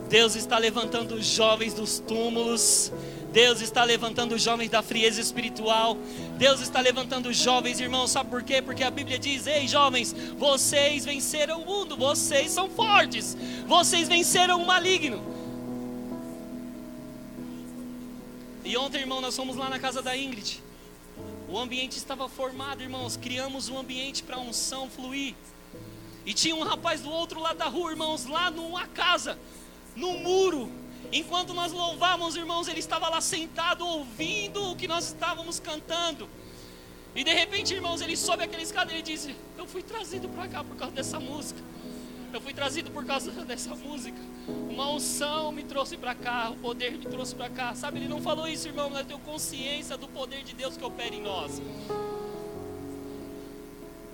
Deus 0.07 0.35
está 0.35 0.59
levantando 0.59 1.19
jovens 1.21 1.73
dos 1.73 1.99
túmulos. 1.99 2.91
Deus 3.31 3.59
está 3.61 3.83
levantando 3.83 4.37
jovens 4.37 4.69
da 4.69 4.83
frieza 4.83 5.19
espiritual. 5.19 5.97
Deus 6.37 6.61
está 6.61 6.79
levantando 6.79 7.33
jovens, 7.33 7.79
irmãos. 7.79 8.11
Sabe 8.11 8.29
por 8.29 8.43
quê? 8.43 8.61
Porque 8.61 8.83
a 8.83 8.91
Bíblia 8.91 9.17
diz: 9.17 9.47
Ei, 9.47 9.67
jovens, 9.67 10.15
vocês 10.37 11.05
venceram 11.05 11.61
o 11.61 11.65
mundo. 11.65 11.97
Vocês 11.97 12.51
são 12.51 12.69
fortes. 12.69 13.35
Vocês 13.67 14.07
venceram 14.07 14.61
o 14.61 14.65
maligno. 14.67 15.23
E 18.63 18.77
ontem, 18.77 18.99
irmão, 18.99 19.21
nós 19.21 19.35
fomos 19.35 19.55
lá 19.55 19.69
na 19.69 19.79
casa 19.79 20.03
da 20.03 20.15
Ingrid. 20.15 20.61
O 21.51 21.57
ambiente 21.57 21.97
estava 21.97 22.29
formado, 22.29 22.83
irmãos. 22.83 23.17
Criamos 23.17 23.69
um 23.69 23.79
ambiente 23.79 24.21
para 24.21 24.35
a 24.35 24.39
unção 24.39 24.87
fluir. 24.87 25.33
E 26.23 26.31
tinha 26.31 26.55
um 26.55 26.61
rapaz 26.61 27.01
do 27.01 27.09
outro 27.09 27.39
lado 27.39 27.57
da 27.57 27.65
rua, 27.65 27.89
irmãos, 27.89 28.25
lá 28.25 28.51
numa 28.51 28.85
casa, 28.85 29.37
no 29.95 30.13
muro. 30.19 30.71
Enquanto 31.11 31.55
nós 31.55 31.71
louvávamos, 31.71 32.35
irmãos, 32.35 32.67
ele 32.67 32.79
estava 32.79 33.09
lá 33.09 33.19
sentado 33.19 33.83
ouvindo 33.83 34.63
o 34.71 34.75
que 34.75 34.87
nós 34.87 35.05
estávamos 35.05 35.59
cantando. 35.59 36.29
E 37.15 37.23
de 37.23 37.33
repente, 37.33 37.73
irmãos, 37.73 37.99
ele 38.01 38.15
sobe 38.15 38.43
aquele 38.43 38.61
escada 38.61 38.91
e 38.91 38.97
ele 38.97 39.01
diz: 39.01 39.27
Eu 39.57 39.65
fui 39.65 39.81
trazido 39.81 40.29
para 40.29 40.47
cá 40.47 40.63
por 40.63 40.75
causa 40.75 40.93
dessa 40.93 41.19
música. 41.19 41.59
Eu 42.31 42.41
fui 42.41 42.53
trazido 42.53 42.91
por 42.91 43.05
causa 43.05 43.31
dessa 43.43 43.75
música. 43.75 44.17
Uma 44.47 44.91
unção 44.91 45.51
me 45.51 45.63
trouxe 45.63 45.97
para 45.97 46.13
cá, 46.15 46.49
o 46.49 46.55
poder 46.55 46.91
me 46.91 47.05
trouxe 47.05 47.35
para 47.35 47.49
cá. 47.49 47.75
Sabe, 47.75 47.99
ele 47.99 48.07
não 48.07 48.21
falou 48.21 48.47
isso, 48.47 48.67
irmão, 48.67 48.89
mas 48.89 48.99
eu 48.99 49.05
tenho 49.05 49.19
consciência 49.19 49.97
do 49.97 50.07
poder 50.07 50.43
de 50.43 50.53
Deus 50.53 50.77
que 50.77 50.83
opera 50.83 51.13
em 51.13 51.21
nós. 51.21 51.61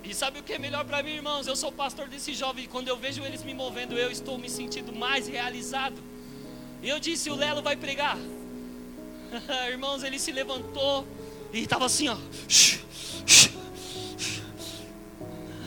E 0.02 0.14
sabe 0.14 0.38
o 0.38 0.42
que 0.42 0.52
é 0.52 0.58
melhor 0.58 0.84
para 0.84 1.02
mim, 1.02 1.10
irmãos? 1.10 1.46
Eu 1.46 1.56
sou 1.56 1.72
pastor 1.72 2.08
desse 2.08 2.32
jovem 2.32 2.66
quando 2.66 2.88
eu 2.88 2.96
vejo 2.96 3.24
eles 3.24 3.42
me 3.42 3.52
movendo, 3.52 3.98
eu 3.98 4.10
estou 4.10 4.38
me 4.38 4.48
sentindo 4.48 4.92
mais 4.92 5.26
realizado. 5.26 5.96
E 6.82 6.88
eu 6.88 7.00
disse: 7.00 7.28
o 7.28 7.34
Lelo 7.34 7.60
vai 7.60 7.76
pregar. 7.76 8.16
irmãos, 9.68 10.04
ele 10.04 10.18
se 10.18 10.30
levantou 10.30 11.06
e 11.52 11.60
estava 11.60 11.86
assim, 11.86 12.08
ó. 12.08 12.16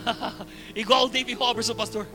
Igual 0.75 1.05
o 1.05 1.09
David 1.09 1.37
Robertson, 1.37 1.75
pastor. 1.75 2.07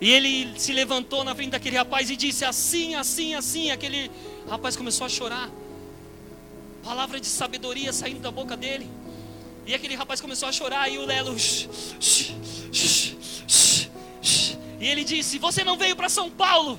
E 0.00 0.10
ele 0.10 0.58
se 0.58 0.72
levantou 0.72 1.24
na 1.24 1.34
frente 1.34 1.50
daquele 1.50 1.76
rapaz 1.76 2.10
e 2.10 2.16
disse 2.16 2.44
assim, 2.44 2.94
assim, 2.94 3.34
assim. 3.34 3.70
Aquele 3.70 4.10
rapaz 4.48 4.76
começou 4.76 5.06
a 5.06 5.08
chorar. 5.08 5.50
Palavra 6.82 7.18
de 7.18 7.26
sabedoria 7.26 7.92
saindo 7.92 8.20
da 8.20 8.30
boca 8.30 8.56
dele. 8.56 8.90
E 9.66 9.74
aquele 9.74 9.94
rapaz 9.94 10.20
começou 10.20 10.48
a 10.48 10.52
chorar. 10.52 10.90
E 10.90 10.98
o 10.98 11.06
Lelo. 11.06 11.34
E 14.80 14.86
ele 14.86 15.04
disse: 15.04 15.38
Você 15.38 15.64
não 15.64 15.78
veio 15.78 15.96
para 15.96 16.08
São 16.08 16.30
Paulo. 16.30 16.78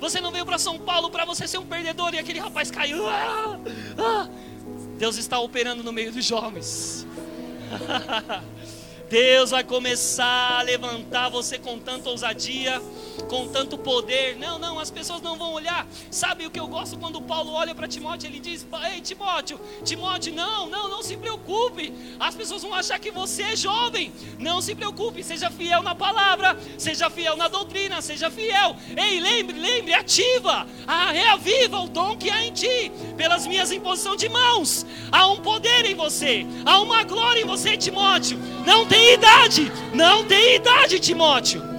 Você 0.00 0.20
não 0.20 0.30
veio 0.30 0.44
para 0.44 0.58
São 0.58 0.78
Paulo 0.78 1.10
para 1.10 1.24
você 1.24 1.48
ser 1.48 1.58
um 1.58 1.66
perdedor. 1.66 2.14
E 2.14 2.18
aquele 2.18 2.38
rapaz 2.38 2.70
caiu. 2.70 3.08
Ah, 3.08 3.58
ah. 3.98 4.28
Deus 4.98 5.16
está 5.16 5.40
operando 5.40 5.82
no 5.82 5.92
meio 5.92 6.12
dos 6.12 6.24
jovens. 6.24 7.04
Deus 9.08 9.50
vai 9.50 9.62
começar 9.62 10.58
a 10.58 10.62
levantar 10.62 11.28
você 11.28 11.58
com 11.58 11.78
tanta 11.78 12.08
ousadia, 12.08 12.80
com 13.28 13.46
tanto 13.48 13.76
poder. 13.76 14.36
Não, 14.36 14.58
não, 14.58 14.78
as 14.78 14.90
pessoas 14.90 15.20
não 15.20 15.36
vão 15.36 15.52
olhar. 15.52 15.86
Sabe 16.10 16.46
o 16.46 16.50
que 16.50 16.58
eu 16.58 16.66
gosto 16.66 16.98
quando 16.98 17.20
Paulo 17.20 17.52
olha 17.52 17.74
para 17.74 17.86
Timóteo? 17.86 18.28
Ele 18.28 18.40
diz: 18.40 18.66
Ei, 18.92 19.00
Timóteo, 19.00 19.60
Timóteo, 19.84 20.34
não, 20.34 20.68
não, 20.68 20.88
não 20.88 21.02
se 21.02 21.16
preocupe. 21.16 21.92
As 22.18 22.34
pessoas 22.34 22.62
vão 22.62 22.74
achar 22.74 22.98
que 22.98 23.10
você 23.10 23.42
é 23.42 23.56
jovem. 23.56 24.12
Não 24.38 24.60
se 24.60 24.74
preocupe, 24.74 25.22
seja 25.22 25.50
fiel 25.50 25.82
na 25.82 25.94
palavra, 25.94 26.58
seja 26.78 27.10
fiel 27.10 27.36
na 27.36 27.48
doutrina, 27.48 28.00
seja 28.00 28.30
fiel. 28.30 28.74
Ei, 28.96 29.20
lembre, 29.20 29.58
lembre, 29.58 29.92
ativa, 29.92 30.66
ah, 30.86 31.10
reaviva 31.12 31.80
o 31.80 31.88
dom 31.88 32.16
que 32.16 32.30
há 32.30 32.44
em 32.44 32.52
ti, 32.52 32.90
pelas 33.16 33.46
minhas 33.46 33.70
imposições 33.70 34.16
de 34.16 34.28
mãos. 34.28 34.86
Há 35.12 35.26
um 35.28 35.40
poder 35.40 35.84
em 35.84 35.94
você, 35.94 36.46
há 36.64 36.80
uma 36.80 37.04
glória 37.04 37.42
em 37.42 37.46
você, 37.46 37.76
Timóteo. 37.76 38.38
Não 38.66 38.86
tem 38.86 38.93
idade, 39.14 39.72
não 39.92 40.24
tem 40.24 40.56
idade, 40.56 41.00
Timóteo. 41.00 41.74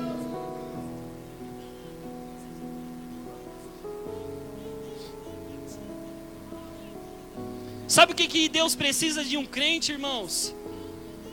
Sabe 7.88 8.12
o 8.12 8.16
que, 8.16 8.28
que 8.28 8.50
Deus 8.50 8.76
precisa 8.76 9.24
de 9.24 9.38
um 9.38 9.46
crente, 9.46 9.92
irmãos? 9.92 10.54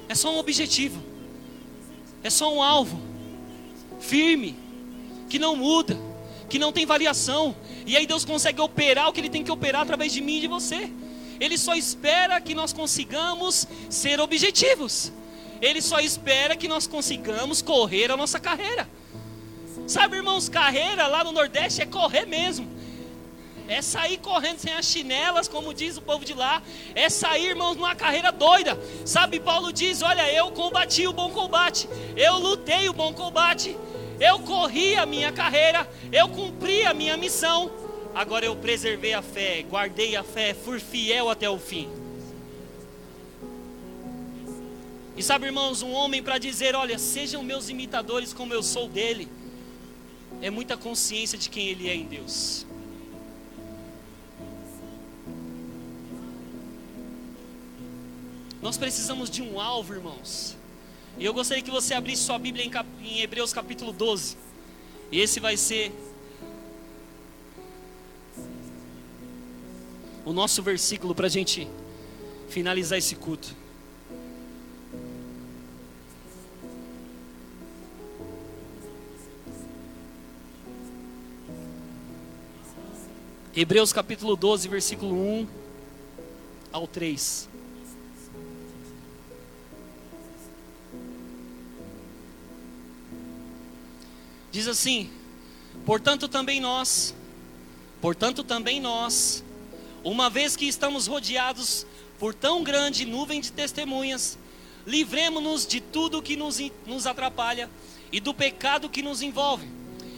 É 0.08 0.14
só 0.14 0.32
um 0.32 0.38
objetivo, 0.38 1.02
é 2.22 2.30
só 2.30 2.54
um 2.54 2.62
alvo, 2.62 3.00
firme, 3.98 4.54
que 5.28 5.38
não 5.38 5.56
muda, 5.56 5.98
que 6.48 6.58
não 6.58 6.70
tem 6.70 6.84
variação, 6.84 7.56
e 7.86 7.96
aí 7.96 8.06
Deus 8.06 8.24
consegue 8.24 8.60
operar 8.60 9.08
o 9.08 9.12
que 9.12 9.20
Ele 9.20 9.30
tem 9.30 9.42
que 9.42 9.50
operar 9.50 9.82
através 9.82 10.12
de 10.12 10.20
mim 10.20 10.36
e 10.36 10.40
de 10.42 10.46
você. 10.46 10.90
Ele 11.40 11.56
só 11.58 11.74
espera 11.74 12.40
que 12.40 12.54
nós 12.54 12.72
consigamos 12.72 13.66
ser 13.88 14.20
objetivos. 14.20 15.10
Ele 15.62 15.81
só 15.81 16.01
espera 16.01 16.57
que 16.57 16.66
nós 16.66 16.88
consigamos 16.88 17.62
correr 17.62 18.11
a 18.11 18.16
nossa 18.16 18.40
carreira. 18.40 18.88
Sabe, 19.87 20.16
irmãos, 20.16 20.48
carreira 20.48 21.07
lá 21.07 21.22
no 21.22 21.31
Nordeste 21.31 21.81
é 21.81 21.87
correr 21.87 22.27
mesmo. 22.27 22.68
É 23.68 23.81
sair 23.81 24.18
correndo 24.18 24.59
sem 24.59 24.72
as 24.75 24.85
chinelas, 24.85 25.46
como 25.46 25.72
diz 25.72 25.96
o 25.96 26.03
povo 26.03 26.25
de 26.25 26.35
lá. 26.35 26.61
É 26.96 27.09
sair, 27.09 27.51
irmãos, 27.51 27.77
numa 27.77 27.94
carreira 27.94 28.33
doida. 28.33 28.77
Sabe, 29.07 29.38
Paulo 29.38 29.72
diz: 29.72 30.03
Olha, 30.03 30.31
eu 30.33 30.51
combati 30.51 31.07
o 31.07 31.12
bom 31.12 31.31
combate. 31.31 31.88
Eu 32.16 32.38
lutei 32.38 32.88
o 32.88 32.92
bom 32.92 33.14
combate. 33.14 33.77
Eu 34.18 34.40
corri 34.40 34.96
a 34.96 35.07
minha 35.07 35.31
carreira. 35.31 35.88
Eu 36.11 36.29
cumpri 36.29 36.85
a 36.85 36.92
minha 36.92 37.16
missão. 37.16 37.70
Agora 38.14 38.44
eu 38.44 38.55
preservei 38.57 39.14
a 39.14 39.22
fé, 39.22 39.62
guardei 39.62 40.16
a 40.16 40.22
fé, 40.22 40.53
fui 40.53 40.79
fiel 40.79 41.31
até 41.31 41.48
o 41.48 41.59
fim. 41.59 42.01
E 45.16 45.22
sabe, 45.22 45.46
irmãos, 45.46 45.83
um 45.83 45.92
homem 45.92 46.22
para 46.22 46.38
dizer: 46.38 46.75
Olha, 46.75 46.98
sejam 46.98 47.42
meus 47.42 47.68
imitadores 47.68 48.33
como 48.33 48.55
eu 48.55 48.62
sou 48.62 48.88
dele, 48.88 49.29
é 50.40 50.51
muita 50.51 50.77
consciência 50.77 51.37
de 51.37 51.48
quem 51.51 51.68
ele 51.68 51.88
é 51.88 51.94
em 51.94 52.07
Deus. 52.07 52.66
Nós 58.62 58.79
precisamos 58.79 59.29
de 59.29 59.42
um 59.42 59.61
alvo, 59.61 59.92
irmãos. 59.92 60.57
E 61.18 61.25
eu 61.25 61.35
gostaria 61.35 61.62
que 61.62 61.70
você 61.70 61.94
abrisse 61.94 62.22
sua 62.22 62.38
Bíblia 62.38 62.64
em, 62.64 62.70
cap... 62.70 62.88
em 63.03 63.20
Hebreus 63.20 63.53
capítulo 63.53 63.92
12. 63.92 64.37
E 65.11 65.20
esse 65.20 65.40
vai 65.40 65.57
ser 65.57 65.92
o 70.25 70.33
nosso 70.33 70.62
versículo 70.62 71.14
para 71.14 71.27
a 71.27 71.31
gente 71.31 71.68
finalizar 72.48 72.98
esse 72.98 73.16
culto. 73.16 73.62
Hebreus 83.54 83.92
capítulo 83.92 84.34
12, 84.34 84.66
versículo 84.66 85.14
1 85.14 85.46
ao 86.72 86.86
3. 86.86 87.50
Diz 94.50 94.66
assim: 94.66 95.10
Portanto 95.84 96.28
também 96.28 96.62
nós, 96.62 97.14
portanto 98.00 98.42
também 98.42 98.80
nós, 98.80 99.44
uma 100.02 100.30
vez 100.30 100.56
que 100.56 100.64
estamos 100.66 101.06
rodeados 101.06 101.86
por 102.18 102.32
tão 102.32 102.64
grande 102.64 103.04
nuvem 103.04 103.38
de 103.38 103.52
testemunhas, 103.52 104.38
livremos-nos 104.86 105.66
de 105.66 105.78
tudo 105.78 106.22
que 106.22 106.36
nos, 106.36 106.58
nos 106.86 107.06
atrapalha 107.06 107.68
e 108.10 108.18
do 108.18 108.32
pecado 108.32 108.88
que 108.88 109.02
nos 109.02 109.20
envolve, 109.20 109.68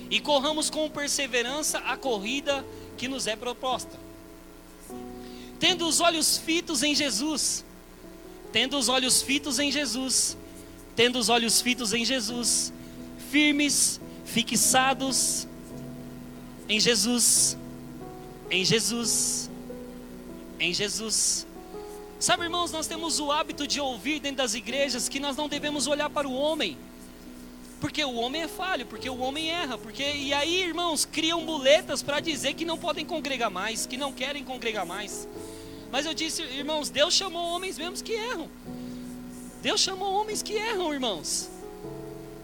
e 0.08 0.20
corramos 0.20 0.70
com 0.70 0.88
perseverança 0.88 1.78
a 1.78 1.96
corrida 1.96 2.64
que 2.96 3.08
nos 3.08 3.26
é 3.26 3.36
proposta. 3.36 3.98
Tendo 5.58 5.86
os 5.86 6.00
olhos 6.00 6.36
fitos 6.36 6.82
em 6.82 6.94
Jesus, 6.94 7.64
tendo 8.52 8.76
os 8.76 8.88
olhos 8.88 9.22
fitos 9.22 9.58
em 9.58 9.70
Jesus, 9.70 10.36
tendo 10.94 11.18
os 11.18 11.28
olhos 11.28 11.60
fitos 11.60 11.92
em 11.92 12.04
Jesus, 12.04 12.72
firmes, 13.30 14.00
fixados 14.24 15.46
em 16.68 16.80
Jesus, 16.80 17.56
em 18.50 18.64
Jesus, 18.64 19.50
em 20.58 20.72
Jesus. 20.72 21.46
Sabe, 22.18 22.44
irmãos, 22.44 22.72
nós 22.72 22.86
temos 22.86 23.20
o 23.20 23.30
hábito 23.30 23.66
de 23.66 23.80
ouvir 23.80 24.20
dentro 24.20 24.38
das 24.38 24.54
igrejas 24.54 25.08
que 25.08 25.20
nós 25.20 25.36
não 25.36 25.48
devemos 25.48 25.86
olhar 25.86 26.08
para 26.08 26.26
o 26.26 26.32
homem, 26.32 26.78
porque 27.84 28.02
o 28.02 28.14
homem 28.14 28.40
é 28.40 28.48
falho, 28.48 28.86
porque 28.86 29.10
o 29.10 29.18
homem 29.18 29.50
erra, 29.50 29.76
porque 29.76 30.02
e 30.02 30.32
aí, 30.32 30.62
irmãos, 30.62 31.04
criam 31.04 31.42
muletas 31.42 32.02
para 32.02 32.18
dizer 32.18 32.54
que 32.54 32.64
não 32.64 32.78
podem 32.78 33.04
congregar 33.04 33.50
mais, 33.50 33.84
que 33.84 33.98
não 33.98 34.10
querem 34.10 34.42
congregar 34.42 34.86
mais. 34.86 35.28
Mas 35.92 36.06
eu 36.06 36.14
disse, 36.14 36.40
irmãos, 36.44 36.88
Deus 36.88 37.12
chamou 37.12 37.46
homens 37.54 37.76
mesmo 37.76 38.02
que 38.02 38.14
erram. 38.14 38.48
Deus 39.60 39.82
chamou 39.82 40.14
homens 40.14 40.42
que 40.42 40.54
erram, 40.54 40.94
irmãos. 40.94 41.50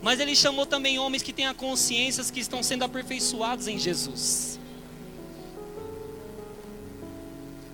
Mas 0.02 0.20
Ele 0.20 0.36
chamou 0.36 0.66
também 0.66 0.98
homens 0.98 1.22
que 1.22 1.32
têm 1.32 1.46
a 1.46 1.54
consciência 1.54 2.22
que 2.30 2.40
estão 2.40 2.62
sendo 2.62 2.82
aperfeiçoados 2.82 3.66
em 3.66 3.78
Jesus. 3.78 4.60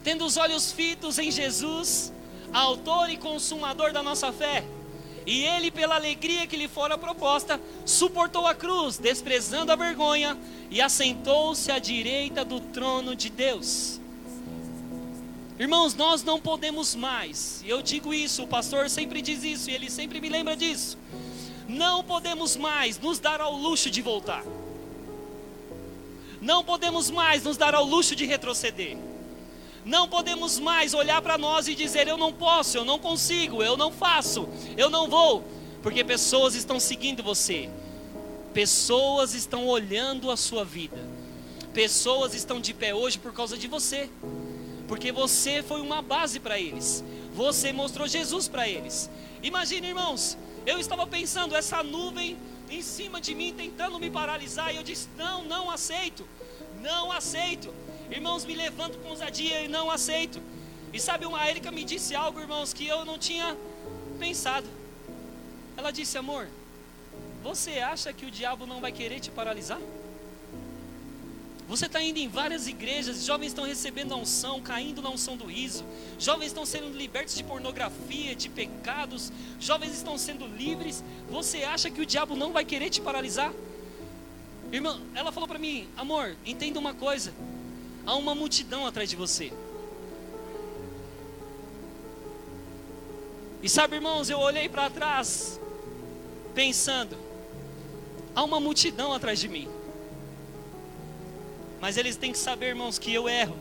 Tendo 0.05 0.25
os 0.25 0.37
olhos 0.37 0.71
fitos 0.71 1.19
em 1.19 1.33
Jesus, 1.33 2.13
autor 2.53 3.11
e 3.11 3.17
consumador 3.17 3.93
da 3.93 4.05
nossa 4.05 4.33
fé. 4.33 4.65
E 5.27 5.45
ele, 5.45 5.73
pela 5.73 5.97
alegria 5.97 6.47
que 6.47 6.57
lhe 6.57 6.69
fora 6.69 6.97
proposta, 6.97 7.61
suportou 7.85 8.47
a 8.47 8.55
cruz, 8.55 8.97
desprezando 8.97 9.73
a 9.73 9.77
vergonha, 9.77 10.39
e 10.71 10.81
assentou-se 10.81 11.71
à 11.71 11.81
direita 11.81 12.45
do 12.45 12.61
trono 12.61 13.17
de 13.17 13.29
Deus. 13.29 14.01
Irmãos, 15.59 15.95
nós 15.95 16.23
não 16.23 16.41
podemos 16.41 16.95
mais, 16.95 17.63
e 17.65 17.71
eu 17.71 17.83
digo 17.83 18.15
isso, 18.15 18.45
o 18.45 18.47
pastor 18.47 18.89
sempre 18.89 19.21
diz 19.21 19.43
isso, 19.43 19.69
e 19.69 19.75
ele 19.75 19.91
sempre 19.91 20.21
me 20.21 20.29
lembra 20.29 20.55
disso. 20.55 20.97
Não 21.67 22.05
podemos 22.05 22.57
mais 22.57 22.99
nos 22.99 23.19
dar 23.19 23.41
ao 23.41 23.53
luxo 23.57 23.91
de 23.91 24.01
voltar, 24.01 24.45
não 26.41 26.63
podemos 26.63 27.11
mais 27.11 27.43
nos 27.43 27.57
dar 27.57 27.75
ao 27.75 27.85
luxo 27.85 28.15
de 28.15 28.25
retroceder. 28.27 28.97
Não 29.87 30.09
podemos 30.09 30.59
mais 30.59 30.95
olhar 30.95 31.23
para 31.23 31.39
nós 31.39 31.69
e 31.69 31.75
dizer: 31.77 32.09
eu 32.09 32.19
não 32.19 32.33
posso, 32.33 32.77
eu 32.77 32.85
não 32.85 32.99
consigo, 32.99 33.63
eu 33.63 33.77
não 33.77 33.93
faço, 33.93 34.49
eu 34.77 34.91
não 34.91 35.09
vou, 35.09 35.45
porque 35.81 36.03
pessoas 36.03 36.57
estão 36.57 36.81
seguindo 36.81 37.23
você, 37.23 37.71
pessoas 38.53 39.33
estão 39.33 39.65
olhando 39.69 40.29
a 40.29 40.37
sua 40.37 40.65
vida, 40.65 40.99
pessoas 41.73 42.35
estão 42.35 42.61
de 42.61 42.75
pé 42.75 42.97
hoje 42.97 43.17
por 43.17 43.33
causa 43.33 43.57
de 43.57 43.69
você, 43.69 44.11
porque 44.89 45.13
você 45.13 45.63
foi 45.63 45.81
uma 45.81 46.03
base 46.03 46.41
para 46.41 46.59
eles, 46.59 47.05
você 47.33 47.73
mostrou 47.73 48.09
Jesus 48.09 48.49
para 48.49 48.69
eles. 48.69 49.09
Imagine, 49.41 49.87
irmãos, 49.87 50.37
eu 50.67 50.81
estava 50.81 51.07
pensando, 51.07 51.55
essa 51.55 51.81
nuvem 51.85 52.37
em 52.69 52.83
cima 52.83 53.21
de 53.21 53.37
mim 53.37 53.55
tentando 53.57 54.01
me 54.01 54.11
paralisar, 54.11 54.75
e 54.75 54.79
eu 54.79 54.83
disse: 54.83 55.09
não, 55.17 55.45
não 55.45 55.71
aceito, 55.71 56.27
não 56.83 57.13
aceito. 57.13 57.73
Irmãos, 58.11 58.45
me 58.45 58.55
levanto 58.55 58.99
com 58.99 59.09
ousadia 59.09 59.63
e 59.63 59.69
não 59.69 59.91
aceito. 59.91 60.41
E 60.93 61.01
sabe, 61.01 61.27
a 61.27 61.51
Erika 61.51 61.71
me 61.71 61.85
disse 61.85 62.15
algo, 62.15 62.41
irmãos, 62.41 62.73
que 62.73 62.87
eu 62.87 63.05
não 63.05 63.19
tinha 63.19 63.57
pensado. 64.19 64.67
Ela 65.77 65.91
disse: 65.91 66.17
Amor, 66.17 66.49
você 67.43 67.79
acha 67.81 68.13
que 68.13 68.25
o 68.25 68.31
diabo 68.31 68.67
não 68.67 68.81
vai 68.81 68.93
querer 68.93 69.21
te 69.21 69.31
paralisar? 69.31 69.81
Você 71.69 71.87
está 71.87 72.01
indo 72.01 72.19
em 72.19 72.29
várias 72.29 72.69
igrejas, 72.69 73.25
jovens 73.25 73.49
estão 73.49 73.65
recebendo 73.65 74.15
a 74.15 74.17
unção, 74.17 74.63
caindo 74.63 75.03
na 75.03 75.11
unção 75.11 75.37
do 75.37 75.47
riso, 75.47 75.85
jovens 76.17 76.47
estão 76.47 76.65
sendo 76.65 76.97
libertos 76.97 77.35
de 77.35 77.43
pornografia, 77.43 78.37
de 78.37 78.49
pecados, 78.49 79.33
jovens 79.59 79.93
estão 79.93 80.17
sendo 80.17 80.47
livres. 80.47 81.03
Você 81.29 81.65
acha 81.65 81.91
que 81.91 82.01
o 82.01 82.07
diabo 82.07 82.37
não 82.37 82.53
vai 82.53 82.65
querer 82.65 82.89
te 82.89 83.01
paralisar? 83.01 83.53
Irmã, 84.71 85.01
ela 85.13 85.33
falou 85.33 85.49
para 85.49 85.59
mim, 85.59 85.89
amor, 85.97 86.37
entenda 86.47 86.79
uma 86.79 86.95
coisa: 86.95 87.35
há 88.07 88.15
uma 88.15 88.35
multidão 88.35 88.87
atrás 88.87 89.11
de 89.11 89.17
você. 89.17 89.53
E 93.63 93.69
sabe, 93.69 93.97
irmãos, 93.97 94.31
eu 94.31 94.39
olhei 94.39 94.69
para 94.69 94.89
trás, 94.89 95.61
pensando: 96.55 97.19
há 98.35 98.45
uma 98.45 98.61
multidão 98.61 99.13
atrás 99.13 99.41
de 99.41 99.49
mim. 99.49 99.69
Mas 101.81 101.97
eles 101.97 102.17
têm 102.17 102.33
que 102.33 102.39
saber, 102.39 102.69
irmãos, 102.69 102.99
que 102.99 103.13
eu 103.13 103.29
erro. 103.29 103.57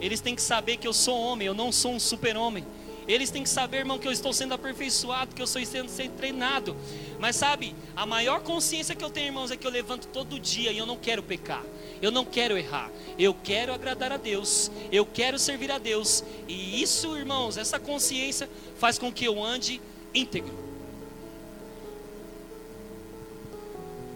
Eles 0.00 0.20
têm 0.20 0.34
que 0.34 0.42
saber 0.42 0.78
que 0.78 0.88
eu 0.88 0.92
sou 0.92 1.18
homem, 1.18 1.46
eu 1.46 1.54
não 1.54 1.70
sou 1.70 1.92
um 1.92 2.00
super-homem. 2.00 2.66
Eles 3.08 3.30
têm 3.30 3.42
que 3.42 3.48
saber, 3.48 3.78
irmão, 3.78 3.98
que 3.98 4.06
eu 4.06 4.12
estou 4.12 4.32
sendo 4.32 4.54
aperfeiçoado, 4.54 5.34
que 5.34 5.42
eu 5.42 5.44
estou 5.44 5.64
sendo, 5.64 5.88
sendo 5.88 6.16
treinado. 6.16 6.76
Mas 7.18 7.36
sabe, 7.36 7.74
a 7.96 8.06
maior 8.06 8.40
consciência 8.40 8.94
que 8.94 9.04
eu 9.04 9.10
tenho, 9.10 9.26
irmãos, 9.26 9.50
é 9.50 9.56
que 9.56 9.66
eu 9.66 9.70
levanto 9.70 10.06
todo 10.08 10.38
dia 10.38 10.72
e 10.72 10.78
eu 10.78 10.86
não 10.86 10.96
quero 10.96 11.22
pecar. 11.22 11.64
Eu 12.00 12.10
não 12.10 12.24
quero 12.24 12.56
errar. 12.56 12.90
Eu 13.18 13.34
quero 13.34 13.72
agradar 13.72 14.12
a 14.12 14.16
Deus. 14.16 14.70
Eu 14.90 15.04
quero 15.04 15.38
servir 15.38 15.70
a 15.70 15.78
Deus. 15.78 16.24
E 16.48 16.82
isso, 16.82 17.16
irmãos, 17.16 17.56
essa 17.56 17.78
consciência 17.78 18.48
faz 18.78 18.98
com 18.98 19.12
que 19.12 19.24
eu 19.24 19.42
ande 19.42 19.80
íntegro. 20.14 20.70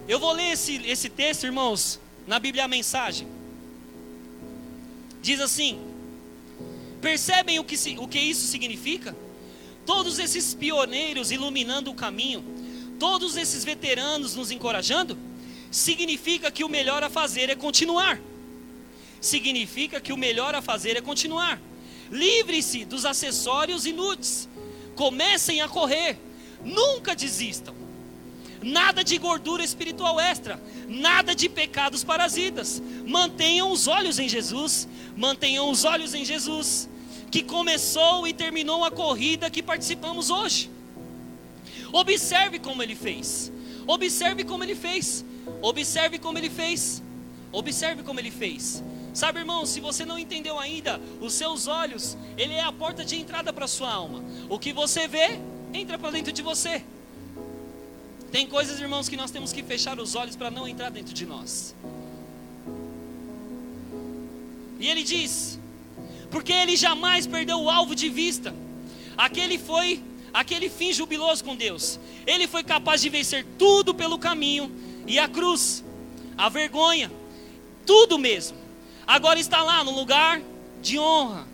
Eu 0.06 0.18
vou 0.20 0.32
ler 0.32 0.52
esse, 0.52 0.76
esse 0.86 1.08
texto, 1.08 1.44
irmãos, 1.44 1.98
na 2.26 2.38
Bíblia 2.38 2.64
a 2.64 2.68
mensagem. 2.68 3.26
Diz 5.22 5.40
assim: 5.40 5.93
Percebem 7.04 7.58
o 7.58 7.64
que, 7.64 7.76
o 7.98 8.08
que 8.08 8.18
isso 8.18 8.46
significa? 8.46 9.14
Todos 9.84 10.18
esses 10.18 10.54
pioneiros 10.54 11.30
iluminando 11.30 11.90
o 11.90 11.94
caminho, 11.94 12.42
todos 12.98 13.36
esses 13.36 13.62
veteranos 13.62 14.34
nos 14.34 14.50
encorajando, 14.50 15.18
significa 15.70 16.50
que 16.50 16.64
o 16.64 16.68
melhor 16.68 17.04
a 17.04 17.10
fazer 17.10 17.50
é 17.50 17.54
continuar. 17.54 18.18
Significa 19.20 20.00
que 20.00 20.14
o 20.14 20.16
melhor 20.16 20.54
a 20.54 20.62
fazer 20.62 20.96
é 20.96 21.02
continuar. 21.02 21.60
Livre-se 22.10 22.86
dos 22.86 23.04
acessórios 23.04 23.84
inúteis. 23.84 24.48
Comecem 24.94 25.60
a 25.60 25.68
correr. 25.68 26.18
Nunca 26.64 27.14
desistam. 27.14 27.74
Nada 28.62 29.04
de 29.04 29.18
gordura 29.18 29.62
espiritual 29.62 30.18
extra. 30.18 30.58
Nada 30.88 31.34
de 31.34 31.50
pecados 31.50 32.02
parasitas. 32.02 32.82
Mantenham 33.06 33.70
os 33.70 33.88
olhos 33.88 34.18
em 34.18 34.26
Jesus. 34.26 34.88
Mantenham 35.14 35.70
os 35.70 35.84
olhos 35.84 36.14
em 36.14 36.24
Jesus. 36.24 36.88
Que 37.34 37.42
começou 37.42 38.28
e 38.28 38.32
terminou 38.32 38.84
a 38.84 38.92
corrida 38.92 39.50
que 39.50 39.60
participamos 39.60 40.30
hoje. 40.30 40.70
Observe 41.92 42.60
como 42.60 42.80
ele 42.80 42.94
fez. 42.94 43.50
Observe 43.88 44.44
como 44.44 44.62
ele 44.62 44.76
fez. 44.76 45.24
Observe 45.60 46.20
como 46.20 46.38
ele 46.38 46.48
fez. 46.48 47.02
Observe 47.50 48.04
como 48.04 48.20
ele 48.20 48.30
fez. 48.30 48.84
Sabe, 49.12 49.40
irmão, 49.40 49.66
se 49.66 49.80
você 49.80 50.04
não 50.04 50.16
entendeu 50.16 50.60
ainda, 50.60 51.00
os 51.20 51.32
seus 51.32 51.66
olhos, 51.66 52.16
ele 52.38 52.52
é 52.52 52.62
a 52.62 52.70
porta 52.70 53.04
de 53.04 53.16
entrada 53.16 53.52
para 53.52 53.64
a 53.64 53.68
sua 53.76 53.92
alma. 53.92 54.22
O 54.48 54.56
que 54.56 54.72
você 54.72 55.08
vê, 55.08 55.40
entra 55.72 55.98
para 55.98 56.12
dentro 56.12 56.32
de 56.32 56.40
você. 56.40 56.84
Tem 58.30 58.46
coisas, 58.46 58.78
irmãos, 58.78 59.08
que 59.08 59.16
nós 59.16 59.32
temos 59.32 59.52
que 59.52 59.64
fechar 59.64 59.98
os 59.98 60.14
olhos 60.14 60.36
para 60.36 60.52
não 60.52 60.68
entrar 60.68 60.88
dentro 60.88 61.12
de 61.12 61.26
nós. 61.26 61.74
E 64.78 64.86
ele 64.86 65.02
diz: 65.02 65.58
porque 66.34 66.52
ele 66.52 66.76
jamais 66.76 67.28
perdeu 67.28 67.60
o 67.62 67.70
alvo 67.70 67.94
de 67.94 68.08
vista. 68.08 68.52
Aquele 69.16 69.56
foi 69.56 70.02
aquele 70.32 70.68
fim 70.68 70.92
jubiloso 70.92 71.44
com 71.44 71.54
Deus. 71.54 72.00
Ele 72.26 72.48
foi 72.48 72.64
capaz 72.64 73.00
de 73.00 73.08
vencer 73.08 73.46
tudo 73.56 73.94
pelo 73.94 74.18
caminho 74.18 74.68
e 75.06 75.16
a 75.16 75.28
cruz, 75.28 75.84
a 76.36 76.48
vergonha, 76.48 77.08
tudo 77.86 78.18
mesmo. 78.18 78.58
Agora 79.06 79.38
está 79.38 79.62
lá 79.62 79.84
no 79.84 79.92
lugar 79.92 80.42
de 80.82 80.98
honra, 80.98 81.46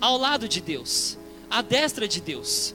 ao 0.00 0.16
lado 0.16 0.46
de 0.46 0.60
Deus, 0.60 1.18
à 1.50 1.60
destra 1.60 2.06
de 2.06 2.20
Deus. 2.20 2.72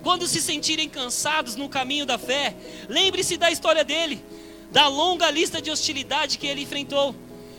Quando 0.00 0.28
se 0.28 0.40
sentirem 0.40 0.88
cansados 0.88 1.56
no 1.56 1.68
caminho 1.68 2.06
da 2.06 2.18
fé, 2.18 2.54
lembre-se 2.88 3.36
da 3.36 3.50
história 3.50 3.82
dele, 3.82 4.22
da 4.70 4.86
longa 4.86 5.28
lista 5.28 5.60
de 5.60 5.72
hostilidade 5.72 6.38
que 6.38 6.46
ele 6.46 6.62
enfrentou. 6.62 7.16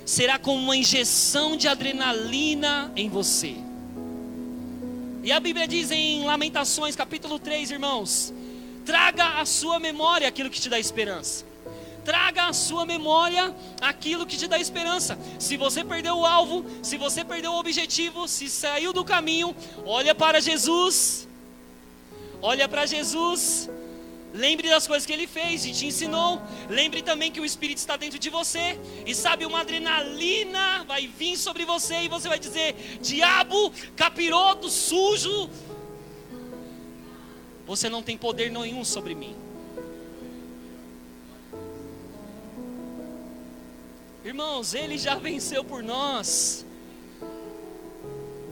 Será 0.07 0.39
como 0.39 0.63
uma 0.63 0.77
injeção 0.77 1.57
de 1.57 1.67
adrenalina 1.67 2.89
em 2.95 3.09
você. 3.09 3.57
E 5.21 5.33
a 5.33 5.37
Bíblia 5.37 5.67
diz 5.67 5.91
em 5.91 6.23
Lamentações, 6.23 6.95
capítulo 6.95 7.37
3, 7.37 7.71
irmãos: 7.71 8.33
traga 8.85 9.41
à 9.41 9.45
sua 9.45 9.81
memória 9.81 10.25
aquilo 10.25 10.49
que 10.49 10.61
te 10.61 10.69
dá 10.69 10.79
esperança. 10.79 11.45
Traga 12.05 12.45
à 12.45 12.53
sua 12.53 12.85
memória 12.85 13.53
aquilo 13.81 14.25
que 14.25 14.37
te 14.37 14.47
dá 14.47 14.57
esperança. 14.57 15.19
Se 15.37 15.57
você 15.57 15.83
perdeu 15.83 16.19
o 16.19 16.25
alvo, 16.25 16.65
se 16.81 16.95
você 16.95 17.25
perdeu 17.25 17.51
o 17.51 17.59
objetivo, 17.59 18.29
se 18.29 18.49
saiu 18.49 18.93
do 18.93 19.03
caminho, 19.03 19.53
olha 19.85 20.15
para 20.15 20.39
Jesus. 20.39 21.27
Olha 22.41 22.69
para 22.69 22.85
Jesus. 22.85 23.69
Lembre 24.37 24.69
das 24.69 24.85
coisas 24.85 25.03
que 25.03 25.11
ele 25.11 25.25
fez 25.25 25.65
e 25.65 25.71
te 25.71 25.87
ensinou. 25.87 26.39
Lembre 26.69 27.01
também 27.01 27.31
que 27.31 27.41
o 27.41 27.45
Espírito 27.45 27.79
está 27.79 27.97
dentro 27.97 28.19
de 28.19 28.29
você. 28.29 28.79
E 29.03 29.15
sabe, 29.15 29.47
uma 29.47 29.61
adrenalina 29.61 30.83
vai 30.87 31.07
vir 31.07 31.35
sobre 31.35 31.65
você 31.65 32.03
e 32.03 32.07
você 32.07 32.29
vai 32.29 32.37
dizer: 32.37 32.75
Diabo, 33.01 33.73
capiroto, 33.95 34.69
sujo. 34.69 35.49
você 37.65 37.89
não 37.89 38.03
tem 38.03 38.15
poder 38.15 38.51
nenhum 38.51 38.85
sobre 38.85 39.15
mim. 39.15 39.35
Irmãos, 44.23 44.75
Ele 44.75 44.99
já 44.99 45.15
venceu 45.15 45.63
por 45.63 45.81
nós. 45.81 46.66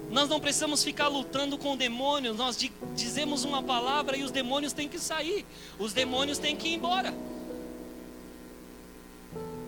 Nós 0.10 0.30
não 0.30 0.40
precisamos 0.40 0.84
ficar 0.84 1.08
lutando 1.08 1.58
com 1.58 1.76
demônios. 1.76 2.38
Nós 2.38 2.58
dizemos 2.96 3.44
uma 3.44 3.62
palavra 3.62 4.16
e 4.18 4.24
os 4.24 4.32
demônios 4.32 4.74
têm 4.74 4.88
que 4.88 5.00
sair. 5.00 5.46
Os 5.78 5.94
demônios 5.94 6.38
têm 6.38 6.56
que 6.56 6.70
ir 6.70 6.76
embora. 6.76 7.14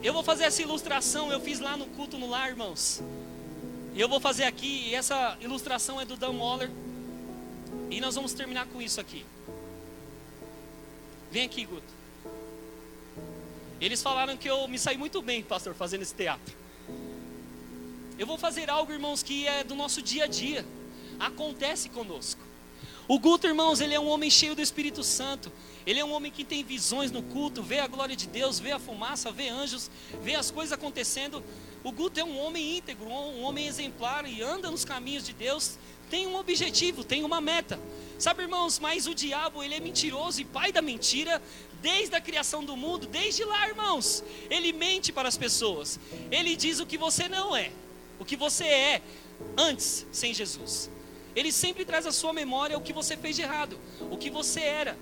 Eu 0.04 0.14
vou 0.14 0.24
fazer 0.24 0.46
essa 0.46 0.62
ilustração. 0.62 1.32
Eu 1.32 1.40
fiz 1.40 1.60
lá 1.60 1.76
no 1.76 1.86
culto 1.88 2.18
no 2.18 2.30
lar, 2.30 2.50
irmãos. 2.50 3.02
Eu 3.96 4.08
vou 4.08 4.20
fazer 4.20 4.44
aqui. 4.44 4.90
E 4.90 4.96
essa 4.96 5.38
ilustração 5.42 6.00
é 6.00 6.06
do 6.06 6.16
Dan 6.16 6.38
Waller. 6.38 6.70
E 7.90 8.00
nós 8.00 8.16
vamos 8.16 8.34
terminar 8.34 8.68
com 8.68 8.82
isso 8.82 9.02
aqui. 9.02 9.26
Vem 11.32 11.46
aqui, 11.46 11.66
Guto. 11.66 11.98
Eles 13.80 14.02
falaram 14.02 14.36
que 14.36 14.50
eu 14.50 14.68
me 14.68 14.80
saí 14.80 14.98
muito 14.98 15.22
bem, 15.22 15.44
pastor, 15.44 15.74
fazendo 15.74 16.02
esse 16.02 16.14
teatro. 16.14 16.56
Eu 18.18 18.26
vou 18.26 18.38
fazer 18.38 18.70
algo, 18.70 18.92
irmãos, 18.92 19.22
que 19.22 19.48
é 19.48 19.64
do 19.64 19.76
nosso 19.76 20.02
dia 20.02 20.24
a 20.24 20.28
dia. 20.28 20.66
Acontece 21.20 21.90
conosco. 21.90 22.42
O 23.08 23.20
Guto, 23.20 23.48
irmãos, 23.48 23.80
ele 23.80 23.94
é 23.94 24.00
um 24.00 24.08
homem 24.08 24.30
cheio 24.30 24.56
do 24.56 24.62
Espírito 24.62 25.04
Santo. 25.04 25.52
Ele 25.86 26.00
é 26.00 26.04
um 26.04 26.12
homem 26.12 26.32
que 26.32 26.44
tem 26.44 26.64
visões 26.64 27.12
no 27.12 27.24
culto, 27.24 27.64
vê 27.64 27.80
a 27.80 27.88
glória 27.88 28.16
de 28.16 28.28
Deus, 28.28 28.60
vê 28.60 28.72
a 28.72 28.80
fumaça, 28.80 29.32
vê 29.32 29.48
anjos, 29.48 29.90
vê 30.22 30.36
as 30.36 30.52
coisas 30.52 30.74
acontecendo. 30.74 31.44
O 31.84 31.92
Guto 31.92 32.20
é 32.20 32.24
um 32.24 32.38
homem 32.40 32.78
íntegro, 32.78 33.08
um 33.08 33.44
homem 33.44 33.68
exemplar 33.68 34.28
e 34.28 34.42
anda 34.42 34.70
nos 34.70 34.84
caminhos 34.84 35.24
de 35.24 35.32
Deus. 35.32 35.78
Tem 36.10 36.28
um 36.28 36.36
objetivo, 36.36 37.04
tem 37.04 37.24
uma 37.24 37.40
meta. 37.40 37.80
Sabe, 38.18 38.42
irmãos, 38.42 38.80
mas 38.80 39.06
o 39.06 39.14
diabo, 39.14 39.64
ele 39.64 39.76
é 39.76 39.80
mentiroso 39.80 40.42
e 40.42 40.46
pai 40.46 40.72
da 40.72 40.82
mentira 40.82 41.42
desde 41.82 42.16
a 42.16 42.22
criação 42.22 42.64
do 42.64 42.76
mundo, 42.76 43.08
desde 43.08 43.46
lá, 43.46 43.68
irmãos. 43.68 44.24
Ele 44.50 44.74
mente 44.74 45.14
para 45.14 45.30
as 45.30 45.38
pessoas. 45.38 46.00
Ele 46.32 46.56
diz 46.56 46.80
o 46.80 46.86
que 46.86 46.98
você 46.98 47.30
não 47.30 47.56
é, 47.56 47.72
o 48.20 48.26
que 48.26 48.36
você 48.36 48.66
é 48.66 49.02
antes 49.58 50.06
sem 50.12 50.34
Jesus. 50.34 50.90
Ele 51.36 51.52
sempre 51.52 51.86
traz 51.86 52.06
à 52.06 52.12
sua 52.12 52.34
memória 52.34 52.78
o 52.78 52.82
que 52.82 52.94
você 52.94 53.16
fez 53.16 53.36
de 53.36 53.44
errado, 53.44 53.80
o 54.10 54.18
que 54.18 54.30
você 54.30 54.62
era, 54.62 54.98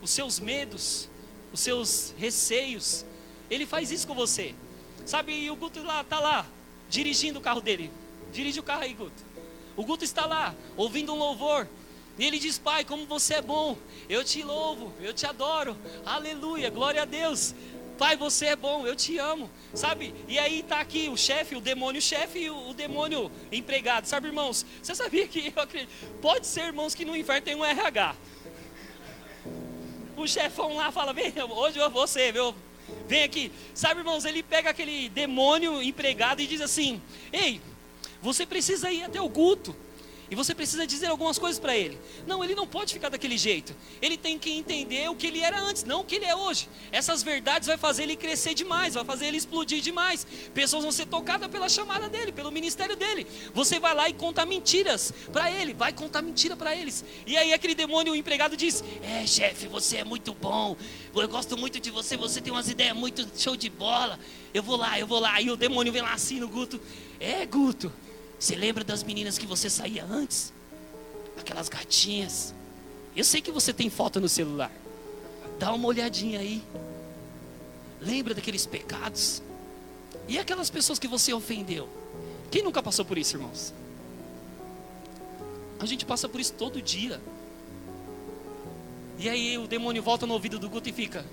os 0.00 0.10
seus 0.10 0.40
medos, 0.40 1.08
os 1.52 1.60
seus 1.60 2.14
receios. 2.16 3.04
Ele 3.50 3.66
faz 3.66 3.90
isso 3.90 4.06
com 4.06 4.14
você. 4.14 4.54
Sabe, 5.04 5.32
e 5.32 5.50
o 5.50 5.56
Guto 5.56 5.82
lá 5.82 6.02
tá 6.04 6.20
lá, 6.20 6.46
dirigindo 6.88 7.38
o 7.38 7.42
carro 7.42 7.60
dele. 7.60 7.90
Dirige 8.32 8.60
o 8.60 8.62
carro 8.62 8.82
aí, 8.82 8.94
Guto. 8.94 9.22
O 9.76 9.84
Guto 9.84 10.04
está 10.04 10.26
lá, 10.26 10.54
ouvindo 10.76 11.12
um 11.12 11.18
louvor, 11.18 11.68
e 12.18 12.24
ele 12.26 12.38
diz: 12.38 12.58
Pai, 12.58 12.84
como 12.84 13.06
você 13.06 13.34
é 13.34 13.42
bom, 13.42 13.78
eu 14.08 14.24
te 14.24 14.42
louvo, 14.42 14.92
eu 15.00 15.14
te 15.14 15.24
adoro, 15.24 15.76
aleluia, 16.04 16.68
glória 16.68 17.02
a 17.02 17.04
Deus. 17.04 17.54
Pai, 17.98 18.16
você 18.16 18.46
é 18.46 18.56
bom, 18.56 18.86
eu 18.86 18.94
te 18.94 19.18
amo, 19.18 19.50
sabe? 19.74 20.14
E 20.28 20.38
aí 20.38 20.60
está 20.60 20.78
aqui 20.78 21.08
o 21.08 21.16
chefe, 21.16 21.56
o 21.56 21.60
demônio 21.60 22.00
chefe 22.00 22.38
e 22.38 22.50
o, 22.50 22.68
o, 22.68 22.72
demônio 22.72 23.28
empregado, 23.50 24.06
sabe, 24.06 24.28
irmãos? 24.28 24.64
Você 24.80 24.94
sabia 24.94 25.26
que 25.26 25.52
eu 25.54 25.62
acredito, 25.62 25.90
pode 26.22 26.46
ser, 26.46 26.66
irmãos, 26.66 26.94
que 26.94 27.04
no 27.04 27.16
inferno 27.16 27.42
tem 27.42 27.56
um 27.56 27.64
RH. 27.64 28.14
O 30.16 30.28
chefão 30.28 30.76
lá 30.76 30.92
fala: 30.92 31.12
Vem, 31.12 31.32
hoje 31.50 31.78
eu 31.78 31.90
vou 31.90 32.06
viu? 32.06 32.54
Vem 33.08 33.24
aqui, 33.24 33.50
sabe, 33.74 34.00
irmãos? 34.00 34.24
Ele 34.24 34.44
pega 34.44 34.70
aquele 34.70 35.08
demônio 35.08 35.82
empregado 35.82 36.40
e 36.40 36.46
diz 36.46 36.60
assim: 36.60 37.02
Ei, 37.32 37.60
você 38.22 38.46
precisa 38.46 38.92
ir 38.92 39.02
até 39.02 39.20
o 39.20 39.28
culto. 39.28 39.74
E 40.30 40.34
você 40.34 40.54
precisa 40.54 40.86
dizer 40.86 41.06
algumas 41.06 41.38
coisas 41.38 41.58
para 41.58 41.76
ele. 41.76 41.98
Não, 42.26 42.44
ele 42.44 42.54
não 42.54 42.66
pode 42.66 42.92
ficar 42.92 43.08
daquele 43.08 43.38
jeito. 43.38 43.74
Ele 44.02 44.16
tem 44.16 44.38
que 44.38 44.50
entender 44.50 45.08
o 45.08 45.14
que 45.14 45.26
ele 45.26 45.40
era 45.40 45.58
antes, 45.60 45.84
não 45.84 46.00
o 46.00 46.04
que 46.04 46.16
ele 46.16 46.26
é 46.26 46.36
hoje. 46.36 46.68
Essas 46.92 47.22
verdades 47.22 47.66
vai 47.66 47.78
fazer 47.78 48.02
ele 48.02 48.14
crescer 48.14 48.52
demais, 48.52 48.94
vai 48.94 49.04
fazer 49.04 49.26
ele 49.26 49.38
explodir 49.38 49.80
demais. 49.80 50.26
Pessoas 50.52 50.82
vão 50.82 50.92
ser 50.92 51.06
tocadas 51.06 51.48
pela 51.48 51.68
chamada 51.68 52.08
dele, 52.08 52.30
pelo 52.30 52.50
ministério 52.50 52.94
dele. 52.94 53.26
Você 53.54 53.78
vai 53.78 53.94
lá 53.94 54.08
e 54.08 54.12
conta 54.12 54.44
mentiras 54.44 55.12
para 55.32 55.50
ele, 55.50 55.72
vai 55.72 55.92
contar 55.92 56.20
mentira 56.20 56.54
para 56.56 56.76
eles. 56.76 57.04
E 57.26 57.36
aí 57.36 57.52
aquele 57.52 57.74
demônio 57.74 58.12
o 58.12 58.16
empregado 58.16 58.56
diz: 58.56 58.84
"É, 59.02 59.26
chefe, 59.26 59.66
você 59.66 59.98
é 59.98 60.04
muito 60.04 60.34
bom. 60.34 60.76
Eu 61.14 61.28
gosto 61.28 61.56
muito 61.56 61.80
de 61.80 61.90
você, 61.90 62.16
você 62.16 62.40
tem 62.40 62.52
umas 62.52 62.68
ideias 62.68 62.94
muito 62.94 63.26
show 63.36 63.56
de 63.56 63.70
bola. 63.70 64.18
Eu 64.52 64.62
vou 64.62 64.76
lá, 64.76 64.98
eu 64.98 65.06
vou 65.06 65.20
lá". 65.20 65.40
E 65.40 65.50
o 65.50 65.56
demônio 65.56 65.92
vem 65.92 66.02
lá 66.02 66.12
assim 66.12 66.38
no 66.38 66.48
Guto: 66.48 66.78
"É, 67.18 67.46
Guto, 67.46 67.90
você 68.38 68.54
lembra 68.54 68.84
das 68.84 69.02
meninas 69.02 69.36
que 69.36 69.46
você 69.46 69.68
saía 69.68 70.04
antes? 70.04 70.52
Aquelas 71.38 71.68
gatinhas. 71.68 72.54
Eu 73.16 73.24
sei 73.24 73.40
que 73.40 73.50
você 73.50 73.72
tem 73.72 73.90
foto 73.90 74.20
no 74.20 74.28
celular. 74.28 74.70
Dá 75.58 75.72
uma 75.72 75.88
olhadinha 75.88 76.38
aí. 76.38 76.62
Lembra 78.00 78.34
daqueles 78.34 78.64
pecados? 78.64 79.42
E 80.28 80.38
aquelas 80.38 80.70
pessoas 80.70 80.98
que 80.98 81.08
você 81.08 81.32
ofendeu? 81.32 81.88
Quem 82.50 82.62
nunca 82.62 82.82
passou 82.82 83.04
por 83.04 83.18
isso, 83.18 83.36
irmãos? 83.36 83.74
A 85.80 85.86
gente 85.86 86.04
passa 86.04 86.28
por 86.28 86.40
isso 86.40 86.52
todo 86.52 86.80
dia. 86.80 87.20
E 89.18 89.28
aí 89.28 89.58
o 89.58 89.66
demônio 89.66 90.02
volta 90.02 90.26
no 90.26 90.34
ouvido 90.34 90.58
do 90.58 90.68
Guto 90.68 90.88
e 90.88 90.92
fica: 90.92 91.24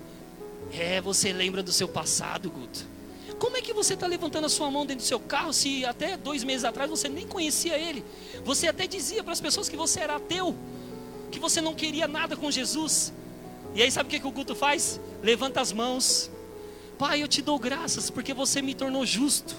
É, 0.72 1.00
você 1.00 1.32
lembra 1.32 1.62
do 1.62 1.72
seu 1.72 1.86
passado, 1.86 2.50
Guto. 2.50 2.95
Como 3.38 3.56
é 3.56 3.60
que 3.60 3.72
você 3.72 3.94
está 3.94 4.06
levantando 4.06 4.46
a 4.46 4.48
sua 4.48 4.70
mão 4.70 4.86
dentro 4.86 5.04
do 5.04 5.06
seu 5.06 5.20
carro 5.20 5.52
se 5.52 5.84
até 5.84 6.16
dois 6.16 6.42
meses 6.42 6.64
atrás 6.64 6.88
você 6.88 7.08
nem 7.08 7.26
conhecia 7.26 7.76
ele? 7.76 8.04
Você 8.44 8.66
até 8.66 8.86
dizia 8.86 9.22
para 9.22 9.32
as 9.32 9.40
pessoas 9.40 9.68
que 9.68 9.76
você 9.76 10.00
era 10.00 10.16
ateu, 10.16 10.56
que 11.30 11.38
você 11.38 11.60
não 11.60 11.74
queria 11.74 12.08
nada 12.08 12.36
com 12.36 12.50
Jesus. 12.50 13.12
E 13.74 13.82
aí 13.82 13.90
sabe 13.90 14.06
o 14.06 14.10
que, 14.10 14.20
que 14.20 14.26
o 14.26 14.32
culto 14.32 14.54
faz? 14.54 14.98
Levanta 15.22 15.60
as 15.60 15.70
mãos. 15.70 16.30
Pai, 16.98 17.22
eu 17.22 17.28
te 17.28 17.42
dou 17.42 17.58
graças 17.58 18.08
porque 18.08 18.32
você 18.32 18.62
me 18.62 18.74
tornou 18.74 19.04
justo. 19.04 19.54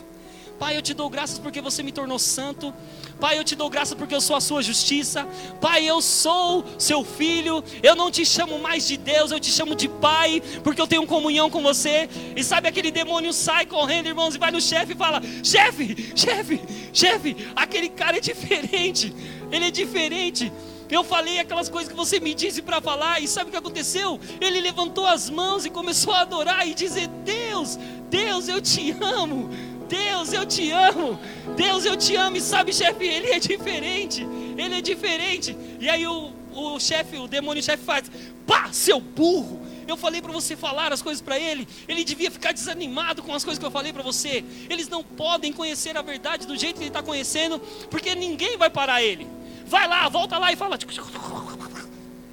Pai, 0.59 0.75
eu 0.75 0.81
te 0.81 0.93
dou 0.93 1.07
graças 1.07 1.37
porque 1.37 1.61
você 1.61 1.83
me 1.83 1.91
tornou 1.91 2.17
santo. 2.17 2.73
Pai, 3.19 3.37
eu 3.37 3.43
te 3.43 3.55
dou 3.55 3.69
graças 3.69 3.95
porque 3.95 4.15
eu 4.15 4.21
sou 4.21 4.35
a 4.35 4.41
sua 4.41 4.63
justiça. 4.63 5.27
Pai, 5.61 5.85
eu 5.85 6.01
sou 6.01 6.65
seu 6.79 7.03
filho. 7.03 7.63
Eu 7.83 7.95
não 7.95 8.09
te 8.09 8.25
chamo 8.25 8.57
mais 8.57 8.87
de 8.87 8.97
Deus, 8.97 9.31
eu 9.31 9.39
te 9.39 9.51
chamo 9.51 9.75
de 9.75 9.87
Pai, 9.87 10.41
porque 10.63 10.81
eu 10.81 10.87
tenho 10.87 11.05
comunhão 11.05 11.49
com 11.49 11.61
você. 11.61 12.09
E 12.35 12.43
sabe 12.43 12.67
aquele 12.67 12.89
demônio 12.89 13.31
sai 13.33 13.67
correndo, 13.67 14.07
irmãos, 14.07 14.33
e 14.33 14.39
vai 14.39 14.49
no 14.49 14.59
chefe 14.59 14.93
e 14.93 14.95
fala: 14.95 15.21
Chefe, 15.43 16.13
chefe, 16.15 16.61
chefe, 16.91 17.37
aquele 17.55 17.89
cara 17.89 18.17
é 18.17 18.21
diferente. 18.21 19.13
Ele 19.51 19.65
é 19.65 19.71
diferente. 19.71 20.51
Eu 20.89 21.03
falei 21.03 21.39
aquelas 21.39 21.69
coisas 21.69 21.91
que 21.91 21.97
você 21.97 22.19
me 22.19 22.33
disse 22.33 22.61
para 22.61 22.79
falar, 22.79 23.21
e 23.21 23.27
sabe 23.27 23.49
o 23.49 23.51
que 23.51 23.57
aconteceu? 23.57 24.19
Ele 24.39 24.61
levantou 24.61 25.05
as 25.05 25.29
mãos 25.29 25.65
e 25.65 25.69
começou 25.69 26.13
a 26.13 26.21
adorar 26.21 26.67
e 26.67 26.73
dizer: 26.73 27.07
Deus, 27.23 27.77
Deus, 28.09 28.47
eu 28.47 28.59
te 28.61 28.91
amo. 29.01 29.49
Deus, 29.87 30.33
eu 30.33 30.45
te 30.45 30.71
amo. 30.71 31.19
Deus, 31.55 31.85
eu 31.85 31.95
te 31.95 32.15
amo. 32.15 32.37
E 32.37 32.41
sabe, 32.41 32.73
chefe, 32.73 33.05
ele 33.05 33.31
é 33.31 33.39
diferente. 33.39 34.25
Ele 34.57 34.75
é 34.75 34.81
diferente. 34.81 35.55
E 35.79 35.89
aí 35.89 36.05
o, 36.05 36.31
o 36.53 36.79
chefe, 36.79 37.17
o 37.17 37.27
demônio 37.27 37.63
chefe 37.63 37.83
faz: 37.83 38.11
pá, 38.45 38.69
seu 38.71 38.99
burro. 38.99 39.65
Eu 39.87 39.95
falei 39.95 40.21
para 40.21 40.33
você 40.33 40.55
falar 40.57 40.91
as 40.91 41.01
coisas 41.01 41.21
para 41.21 41.39
ele. 41.39 41.65
Ele 41.87 42.03
devia 42.03 42.29
ficar 42.29 42.51
desanimado 42.51 43.23
com 43.23 43.33
as 43.33 43.43
coisas 43.43 43.57
que 43.57 43.65
eu 43.65 43.71
falei 43.71 43.93
para 43.93 44.03
você. 44.03 44.43
Eles 44.69 44.89
não 44.89 45.01
podem 45.01 45.53
conhecer 45.53 45.95
a 45.95 46.01
verdade 46.01 46.45
do 46.45 46.57
jeito 46.57 46.75
que 46.75 46.83
ele 46.83 46.89
está 46.89 47.01
conhecendo, 47.01 47.57
porque 47.89 48.13
ninguém 48.13 48.57
vai 48.57 48.69
parar 48.69 49.01
ele. 49.01 49.25
Vai 49.65 49.87
lá, 49.87 50.07
volta 50.09 50.37
lá 50.37 50.51
e 50.51 50.57
fala. 50.57 50.77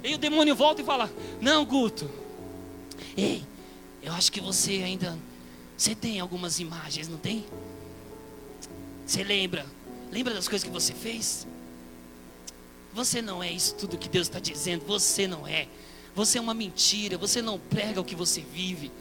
E 0.03 0.13
o 0.13 0.17
demônio 0.17 0.55
volta 0.55 0.81
e 0.81 0.85
fala: 0.85 1.09
Não, 1.39 1.63
Guto. 1.63 2.09
Ei, 3.15 3.43
eu 4.03 4.11
acho 4.13 4.31
que 4.31 4.41
você 4.41 4.83
ainda 4.83 5.17
você 5.77 5.93
tem 5.93 6.19
algumas 6.19 6.59
imagens, 6.59 7.07
não 7.07 7.17
tem? 7.17 7.45
Você 9.05 9.23
lembra? 9.23 9.65
Lembra 10.11 10.33
das 10.33 10.47
coisas 10.47 10.65
que 10.65 10.73
você 10.73 10.93
fez? 10.93 11.45
Você 12.93 13.21
não 13.21 13.43
é 13.43 13.51
isso 13.51 13.75
tudo 13.75 13.97
que 13.97 14.07
Deus 14.07 14.27
está 14.27 14.39
dizendo. 14.39 14.85
Você 14.85 15.27
não 15.27 15.45
é. 15.45 15.67
Você 16.15 16.37
é 16.37 16.41
uma 16.41 16.53
mentira. 16.53 17.17
Você 17.17 17.41
não 17.41 17.59
prega 17.59 17.99
o 17.99 18.05
que 18.05 18.15
você 18.15 18.41
vive. 18.41 18.91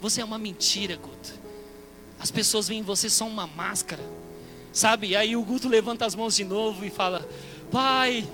Você 0.00 0.20
é 0.20 0.24
uma 0.24 0.38
mentira, 0.38 0.96
Guto. 0.96 1.34
As 2.20 2.30
pessoas 2.30 2.68
veem 2.68 2.80
em 2.80 2.84
você 2.84 3.10
só 3.10 3.26
uma 3.26 3.46
máscara. 3.46 4.02
Sabe? 4.72 5.16
Aí 5.16 5.34
o 5.34 5.42
Guto 5.42 5.68
levanta 5.68 6.06
as 6.06 6.14
mãos 6.14 6.36
de 6.36 6.44
novo 6.44 6.84
e 6.84 6.90
fala: 6.90 7.28
Pai, 7.70 8.28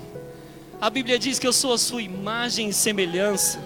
a 0.79 0.89
Bíblia 0.89 1.17
diz 1.17 1.39
que 1.39 1.47
eu 1.47 1.53
sou 1.53 1.73
a 1.73 1.77
sua 1.77 2.01
imagem 2.01 2.69
e 2.69 2.73
semelhança. 2.73 3.59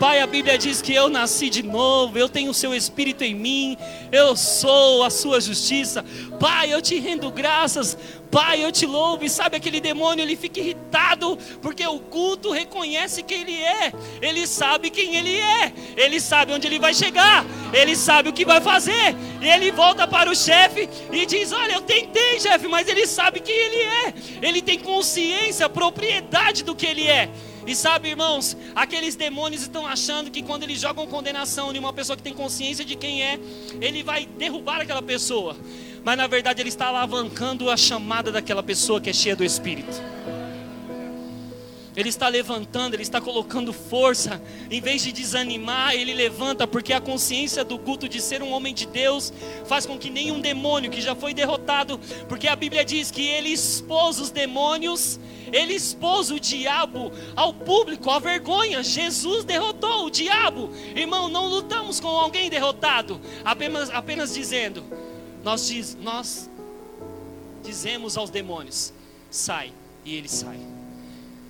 Pai, 0.00 0.18
a 0.20 0.26
Bíblia 0.26 0.56
diz 0.56 0.80
que 0.80 0.94
eu 0.94 1.10
nasci 1.10 1.50
de 1.50 1.62
novo, 1.62 2.16
eu 2.16 2.26
tenho 2.26 2.52
o 2.52 2.54
seu 2.54 2.74
Espírito 2.74 3.22
em 3.22 3.34
mim, 3.34 3.76
eu 4.10 4.34
sou 4.34 5.04
a 5.04 5.10
sua 5.10 5.42
justiça. 5.42 6.02
Pai, 6.40 6.72
eu 6.72 6.80
te 6.80 6.98
rendo 6.98 7.30
graças, 7.30 7.98
Pai, 8.30 8.64
eu 8.64 8.72
te 8.72 8.86
louvo. 8.86 9.26
E 9.26 9.28
sabe 9.28 9.58
aquele 9.58 9.78
demônio, 9.78 10.22
ele 10.22 10.36
fica 10.36 10.58
irritado, 10.58 11.36
porque 11.60 11.86
o 11.86 11.98
culto 11.98 12.50
reconhece 12.50 13.22
quem 13.22 13.42
ele 13.42 13.62
é. 13.62 13.92
Ele 14.22 14.46
sabe 14.46 14.88
quem 14.88 15.16
ele 15.16 15.36
é. 15.36 15.70
Ele 15.94 16.18
sabe 16.18 16.54
onde 16.54 16.66
ele 16.66 16.78
vai 16.78 16.94
chegar. 16.94 17.44
Ele 17.70 17.94
sabe 17.94 18.30
o 18.30 18.32
que 18.32 18.46
vai 18.46 18.62
fazer. 18.62 19.14
E 19.42 19.48
ele 19.50 19.70
volta 19.70 20.08
para 20.08 20.30
o 20.30 20.34
chefe 20.34 20.88
e 21.12 21.26
diz: 21.26 21.52
Olha, 21.52 21.74
eu 21.74 21.82
tentei, 21.82 22.40
chefe, 22.40 22.66
mas 22.68 22.88
ele 22.88 23.06
sabe 23.06 23.40
quem 23.40 23.54
ele 23.54 23.82
é. 23.82 24.14
Ele 24.40 24.62
tem 24.62 24.78
consciência, 24.78 25.68
propriedade 25.68 26.64
do 26.64 26.74
que 26.74 26.86
ele 26.86 27.06
é. 27.06 27.28
E 27.66 27.74
sabe, 27.74 28.08
irmãos, 28.08 28.56
aqueles 28.74 29.14
demônios 29.16 29.62
estão 29.62 29.86
achando 29.86 30.30
que 30.30 30.42
quando 30.42 30.62
eles 30.62 30.80
jogam 30.80 31.06
condenação 31.06 31.72
em 31.72 31.78
uma 31.78 31.92
pessoa 31.92 32.16
que 32.16 32.22
tem 32.22 32.34
consciência 32.34 32.84
de 32.84 32.96
quem 32.96 33.22
é, 33.22 33.38
ele 33.80 34.02
vai 34.02 34.26
derrubar 34.26 34.80
aquela 34.80 35.02
pessoa 35.02 35.56
mas 36.04 36.16
na 36.16 36.26
verdade 36.26 36.62
ele 36.62 36.68
está 36.68 36.86
alavancando 36.86 37.70
a 37.70 37.76
chamada 37.76 38.32
daquela 38.32 38.62
pessoa 38.62 39.00
que 39.00 39.10
é 39.10 39.12
cheia 39.12 39.36
do 39.36 39.44
Espírito. 39.44 40.00
Ele 41.96 42.08
está 42.08 42.28
levantando, 42.28 42.94
ele 42.94 43.02
está 43.02 43.20
colocando 43.20 43.72
força, 43.72 44.40
em 44.70 44.80
vez 44.80 45.02
de 45.02 45.10
desanimar, 45.10 45.94
ele 45.94 46.14
levanta, 46.14 46.66
porque 46.66 46.92
a 46.92 47.00
consciência 47.00 47.64
do 47.64 47.78
culto 47.78 48.08
de 48.08 48.20
ser 48.20 48.42
um 48.42 48.52
homem 48.52 48.72
de 48.72 48.86
Deus 48.86 49.32
faz 49.66 49.86
com 49.86 49.98
que 49.98 50.08
nenhum 50.08 50.40
demônio 50.40 50.90
que 50.90 51.00
já 51.00 51.14
foi 51.16 51.34
derrotado, 51.34 51.98
porque 52.28 52.46
a 52.46 52.54
Bíblia 52.54 52.84
diz 52.84 53.10
que 53.10 53.26
ele 53.26 53.48
expôs 53.48 54.20
os 54.20 54.30
demônios, 54.30 55.18
ele 55.52 55.74
expôs 55.74 56.30
o 56.30 56.38
diabo 56.38 57.10
ao 57.34 57.52
público, 57.52 58.08
à 58.08 58.18
vergonha. 58.18 58.82
Jesus 58.82 59.44
derrotou 59.44 60.06
o 60.06 60.10
diabo, 60.10 60.70
irmão. 60.94 61.28
Não 61.28 61.46
lutamos 61.46 61.98
com 61.98 62.08
alguém 62.08 62.48
derrotado, 62.48 63.20
apenas, 63.44 63.90
apenas 63.90 64.32
dizendo: 64.32 64.84
nós, 65.42 65.66
diz, 65.66 65.96
nós 66.00 66.48
dizemos 67.64 68.16
aos 68.16 68.30
demônios: 68.30 68.92
sai, 69.30 69.72
e 70.04 70.14
ele 70.14 70.28
sai. 70.28 70.58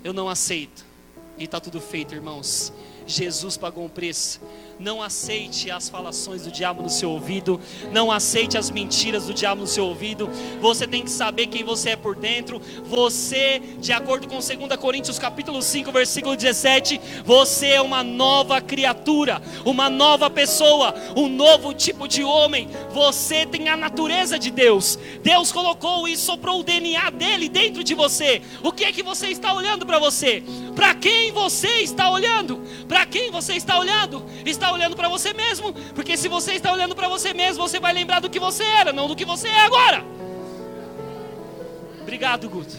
Eu 0.03 0.13
não 0.13 0.29
aceito, 0.29 0.85
e 1.37 1.45
está 1.45 1.61
tudo 1.61 1.81
feito, 1.81 2.15
irmãos. 2.15 2.73
Jesus 3.07 3.57
pagou 3.57 3.85
um 3.85 3.89
preço 3.89 4.41
não 4.81 5.03
aceite 5.03 5.71
as 5.71 5.91
falações 5.91 6.43
do 6.43 6.51
diabo 6.51 6.83
no 6.83 6.89
seu 6.89 7.11
ouvido. 7.11 7.61
Não 7.93 8.11
aceite 8.11 8.57
as 8.57 8.71
mentiras 8.71 9.27
do 9.27 9.35
diabo 9.35 9.61
no 9.61 9.67
seu 9.67 9.85
ouvido. 9.85 10.29
Você 10.61 10.87
tem 10.87 11.03
que 11.03 11.11
saber 11.11 11.49
quem 11.49 11.63
você 11.63 11.91
é 11.91 11.97
por 11.97 12.17
dentro. 12.17 12.61
Você, 12.85 13.61
de 13.79 13.93
acordo 13.93 14.27
com 14.27 14.37
2 14.37 14.77
Coríntios 14.81 15.19
capítulo 15.19 15.61
5, 15.61 15.93
versículo 15.93 16.35
17, 16.35 16.99
você 17.25 17.67
é 17.69 17.83
uma 17.83 18.03
nova 18.03 18.61
criatura, 18.61 19.43
uma 19.67 19.91
nova 19.91 20.31
pessoa, 20.31 20.95
um 21.15 21.29
novo 21.29 21.75
tipo 21.75 22.09
de 22.09 22.25
homem. 22.25 22.69
Você 22.91 23.45
tem 23.45 23.69
a 23.69 23.77
natureza 23.77 24.39
de 24.39 24.51
Deus. 24.51 24.99
Deus 25.23 25.53
colocou 25.53 26.09
e 26.09 26.17
soprou 26.17 26.61
o 26.61 26.65
DNA 26.65 27.11
dele 27.11 27.51
dentro 27.51 27.85
de 27.85 27.95
você. 27.95 28.41
O 28.63 28.73
que 28.73 28.85
é 28.85 28.93
que 28.93 29.03
você 29.03 29.29
está 29.29 29.53
olhando 29.53 29.85
para 29.85 29.99
você? 29.99 30.43
Para 30.75 30.95
quem 30.95 31.31
você 31.33 31.81
está 31.83 32.09
olhando? 32.09 32.63
Para 32.89 33.05
quem 33.05 33.31
você 33.31 33.55
está 33.55 33.79
olhando? 33.79 34.25
Está 34.47 34.70
olhando 34.73 34.97
para 34.97 35.09
você 35.09 35.33
mesmo, 35.33 35.73
porque 35.95 36.17
se 36.17 36.29
você 36.29 36.55
está 36.55 36.73
olhando 36.73 36.95
para 36.95 37.09
você 37.09 37.33
mesmo, 37.33 37.67
você 37.67 37.81
vai 37.81 37.93
lembrar 37.93 38.21
do 38.21 38.31
que 38.31 38.39
você 38.39 38.65
era, 38.65 38.93
não 38.93 39.09
do 39.09 39.17
que 39.17 39.25
você 39.25 39.49
é 39.49 39.61
agora. 39.67 40.05
Obrigado, 42.01 42.49
Guto. 42.49 42.77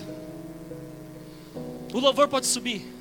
O 1.93 1.99
louvor 1.99 2.27
pode 2.27 2.47
subir. 2.47 3.00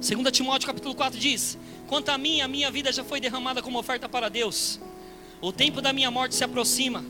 Segunda 0.00 0.30
Timóteo 0.30 0.66
capítulo 0.66 0.94
4 0.94 1.20
diz: 1.20 1.58
Quanto 1.86 2.08
a 2.08 2.16
mim, 2.16 2.40
a 2.40 2.48
minha 2.48 2.70
vida 2.70 2.90
já 2.90 3.04
foi 3.04 3.20
derramada 3.20 3.60
como 3.60 3.78
oferta 3.78 4.08
para 4.08 4.30
Deus. 4.30 4.80
O 5.42 5.52
tempo 5.52 5.82
da 5.82 5.92
minha 5.92 6.10
morte 6.10 6.34
se 6.34 6.42
aproxima. 6.42 7.04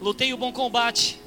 Lutei 0.00 0.32
o 0.32 0.38
bom 0.38 0.50
combate. 0.50 1.20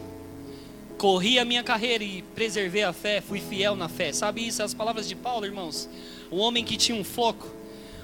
Corri 0.97 1.37
a 1.37 1.45
minha 1.45 1.63
carreira 1.63 2.03
e 2.03 2.23
preservei 2.33 2.81
a 2.81 2.91
fé, 2.91 3.21
fui 3.21 3.39
fiel 3.39 3.75
na 3.75 3.87
fé. 3.87 4.11
Sabe 4.11 4.47
isso? 4.47 4.63
As 4.63 4.73
palavras 4.73 5.07
de 5.07 5.13
Paulo, 5.13 5.45
irmãos. 5.45 5.87
O 6.31 6.37
homem 6.37 6.65
que 6.65 6.75
tinha 6.77 6.99
um 6.99 7.03
foco, 7.03 7.47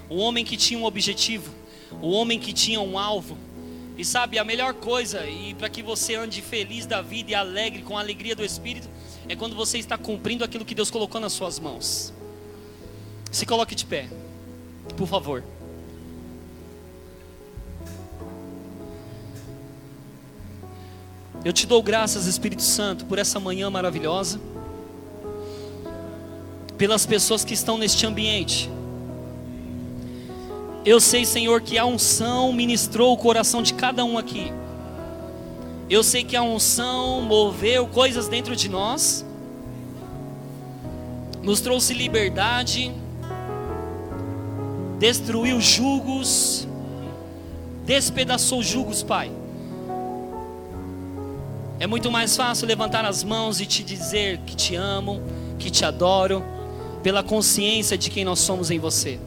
o 0.08 0.17
homem 0.17 0.45
que 0.45 0.56
tinha 0.56 0.80
um 0.80 0.86
objetivo, 0.86 1.52
o 2.04 2.12
homem 2.12 2.39
que 2.39 2.54
tinha 2.54 2.80
um 2.80 3.00
alvo. 3.00 3.36
E 3.98 4.06
sabe, 4.06 4.38
a 4.38 4.43
melhor 4.43 4.76
coisa, 4.76 5.26
e 5.26 5.56
para 5.56 5.67
que 5.67 5.82
você 5.82 6.13
ande 6.13 6.43
feliz 6.43 6.86
da 6.86 7.02
vida 7.02 7.32
e 7.32 7.36
alegre, 7.36 7.82
com 7.82 7.98
a 7.98 8.02
alegria 8.02 8.36
do 8.36 8.45
Espírito, 8.45 8.88
é 9.28 9.36
quando 9.36 9.56
você 9.56 9.80
está 9.80 9.98
cumprindo 9.98 10.43
aquilo 10.43 10.63
que 10.63 10.76
Deus 10.76 10.91
colocou 10.91 11.19
nas 11.19 11.34
suas 11.34 11.58
mãos. 11.58 12.13
Se 13.32 13.46
coloque 13.46 13.76
de 13.76 13.86
pé, 13.86 14.08
por 14.98 15.08
favor. 15.08 15.44
Eu 21.46 21.54
te 21.54 21.65
dou 21.65 21.82
graças, 21.82 22.26
Espírito 22.26 22.63
Santo, 22.63 23.06
por 23.06 23.18
essa 23.18 23.39
manhã 23.39 23.70
maravilhosa, 23.70 24.42
pelas 26.78 27.06
pessoas 27.06 27.46
que 27.46 27.54
estão 27.54 27.78
neste 27.78 28.06
ambiente. 28.06 28.70
Eu 30.84 31.00
sei, 31.00 31.24
Senhor, 31.24 31.62
que 31.62 31.78
a 31.78 31.86
unção 31.86 32.52
ministrou 32.52 33.13
o 33.13 33.18
coração 33.18 33.62
de 33.62 33.74
cada 33.74 34.04
um 34.04 34.18
aqui. 34.18 34.52
Eu 35.89 36.04
sei 36.04 36.24
que 36.24 36.36
a 36.36 36.42
unção 36.42 37.22
moveu 37.22 37.88
coisas 37.88 38.28
dentro 38.28 38.56
de 38.56 38.68
nós, 38.68 39.26
nos 41.42 41.62
trouxe 41.62 41.94
liberdade 41.94 42.94
destruiu 45.00 45.60
julgos, 45.62 46.68
despedaçou 47.86 48.62
julgos, 48.62 49.02
Pai. 49.02 49.32
É 51.80 51.88
muito 51.88 52.12
mais 52.12 52.36
fácil 52.36 52.68
levantar 52.68 53.06
as 53.06 53.24
mãos 53.24 53.62
e 53.62 53.66
te 53.66 53.82
dizer 53.82 54.40
que 54.46 54.56
te 54.56 54.76
amo, 54.76 55.22
que 55.58 55.72
te 55.72 55.86
adoro, 55.86 56.44
pela 57.02 57.24
consciência 57.24 57.98
de 57.98 58.10
quem 58.10 58.26
nós 58.26 58.40
somos 58.40 58.70
em 58.70 58.78
você. 58.78 59.18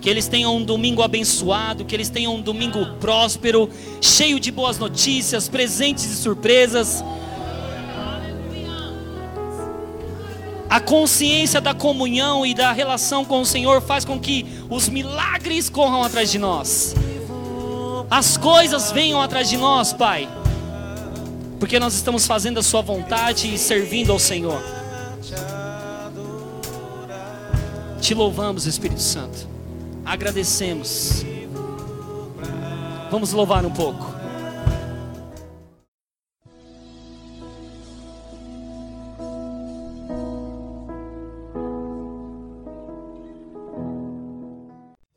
Que 0.00 0.10
eles 0.10 0.26
tenham 0.26 0.56
um 0.56 0.64
domingo 0.64 1.00
abençoado, 1.00 1.84
que 1.84 1.94
eles 1.94 2.10
tenham 2.10 2.34
um 2.34 2.42
domingo 2.42 2.84
próspero, 2.98 3.70
cheio 4.00 4.40
de 4.40 4.50
boas 4.50 4.78
notícias, 4.78 5.48
presentes 5.48 6.04
e 6.04 6.16
surpresas 6.16 7.04
A 10.74 10.80
consciência 10.80 11.60
da 11.60 11.72
comunhão 11.72 12.44
e 12.44 12.52
da 12.52 12.72
relação 12.72 13.24
com 13.24 13.40
o 13.40 13.46
Senhor 13.46 13.80
faz 13.80 14.04
com 14.04 14.18
que 14.18 14.44
os 14.68 14.88
milagres 14.88 15.70
corram 15.70 16.02
atrás 16.02 16.32
de 16.32 16.36
nós. 16.36 16.96
As 18.10 18.36
coisas 18.36 18.90
venham 18.90 19.22
atrás 19.22 19.48
de 19.48 19.56
nós, 19.56 19.92
Pai. 19.92 20.28
Porque 21.60 21.78
nós 21.78 21.94
estamos 21.94 22.26
fazendo 22.26 22.58
a 22.58 22.62
Sua 22.64 22.82
vontade 22.82 23.54
e 23.54 23.56
servindo 23.56 24.10
ao 24.10 24.18
Senhor. 24.18 24.60
Te 28.00 28.12
louvamos, 28.12 28.66
Espírito 28.66 29.00
Santo. 29.00 29.46
Agradecemos. 30.04 31.24
Vamos 33.12 33.32
louvar 33.32 33.64
um 33.64 33.70
pouco. 33.70 34.13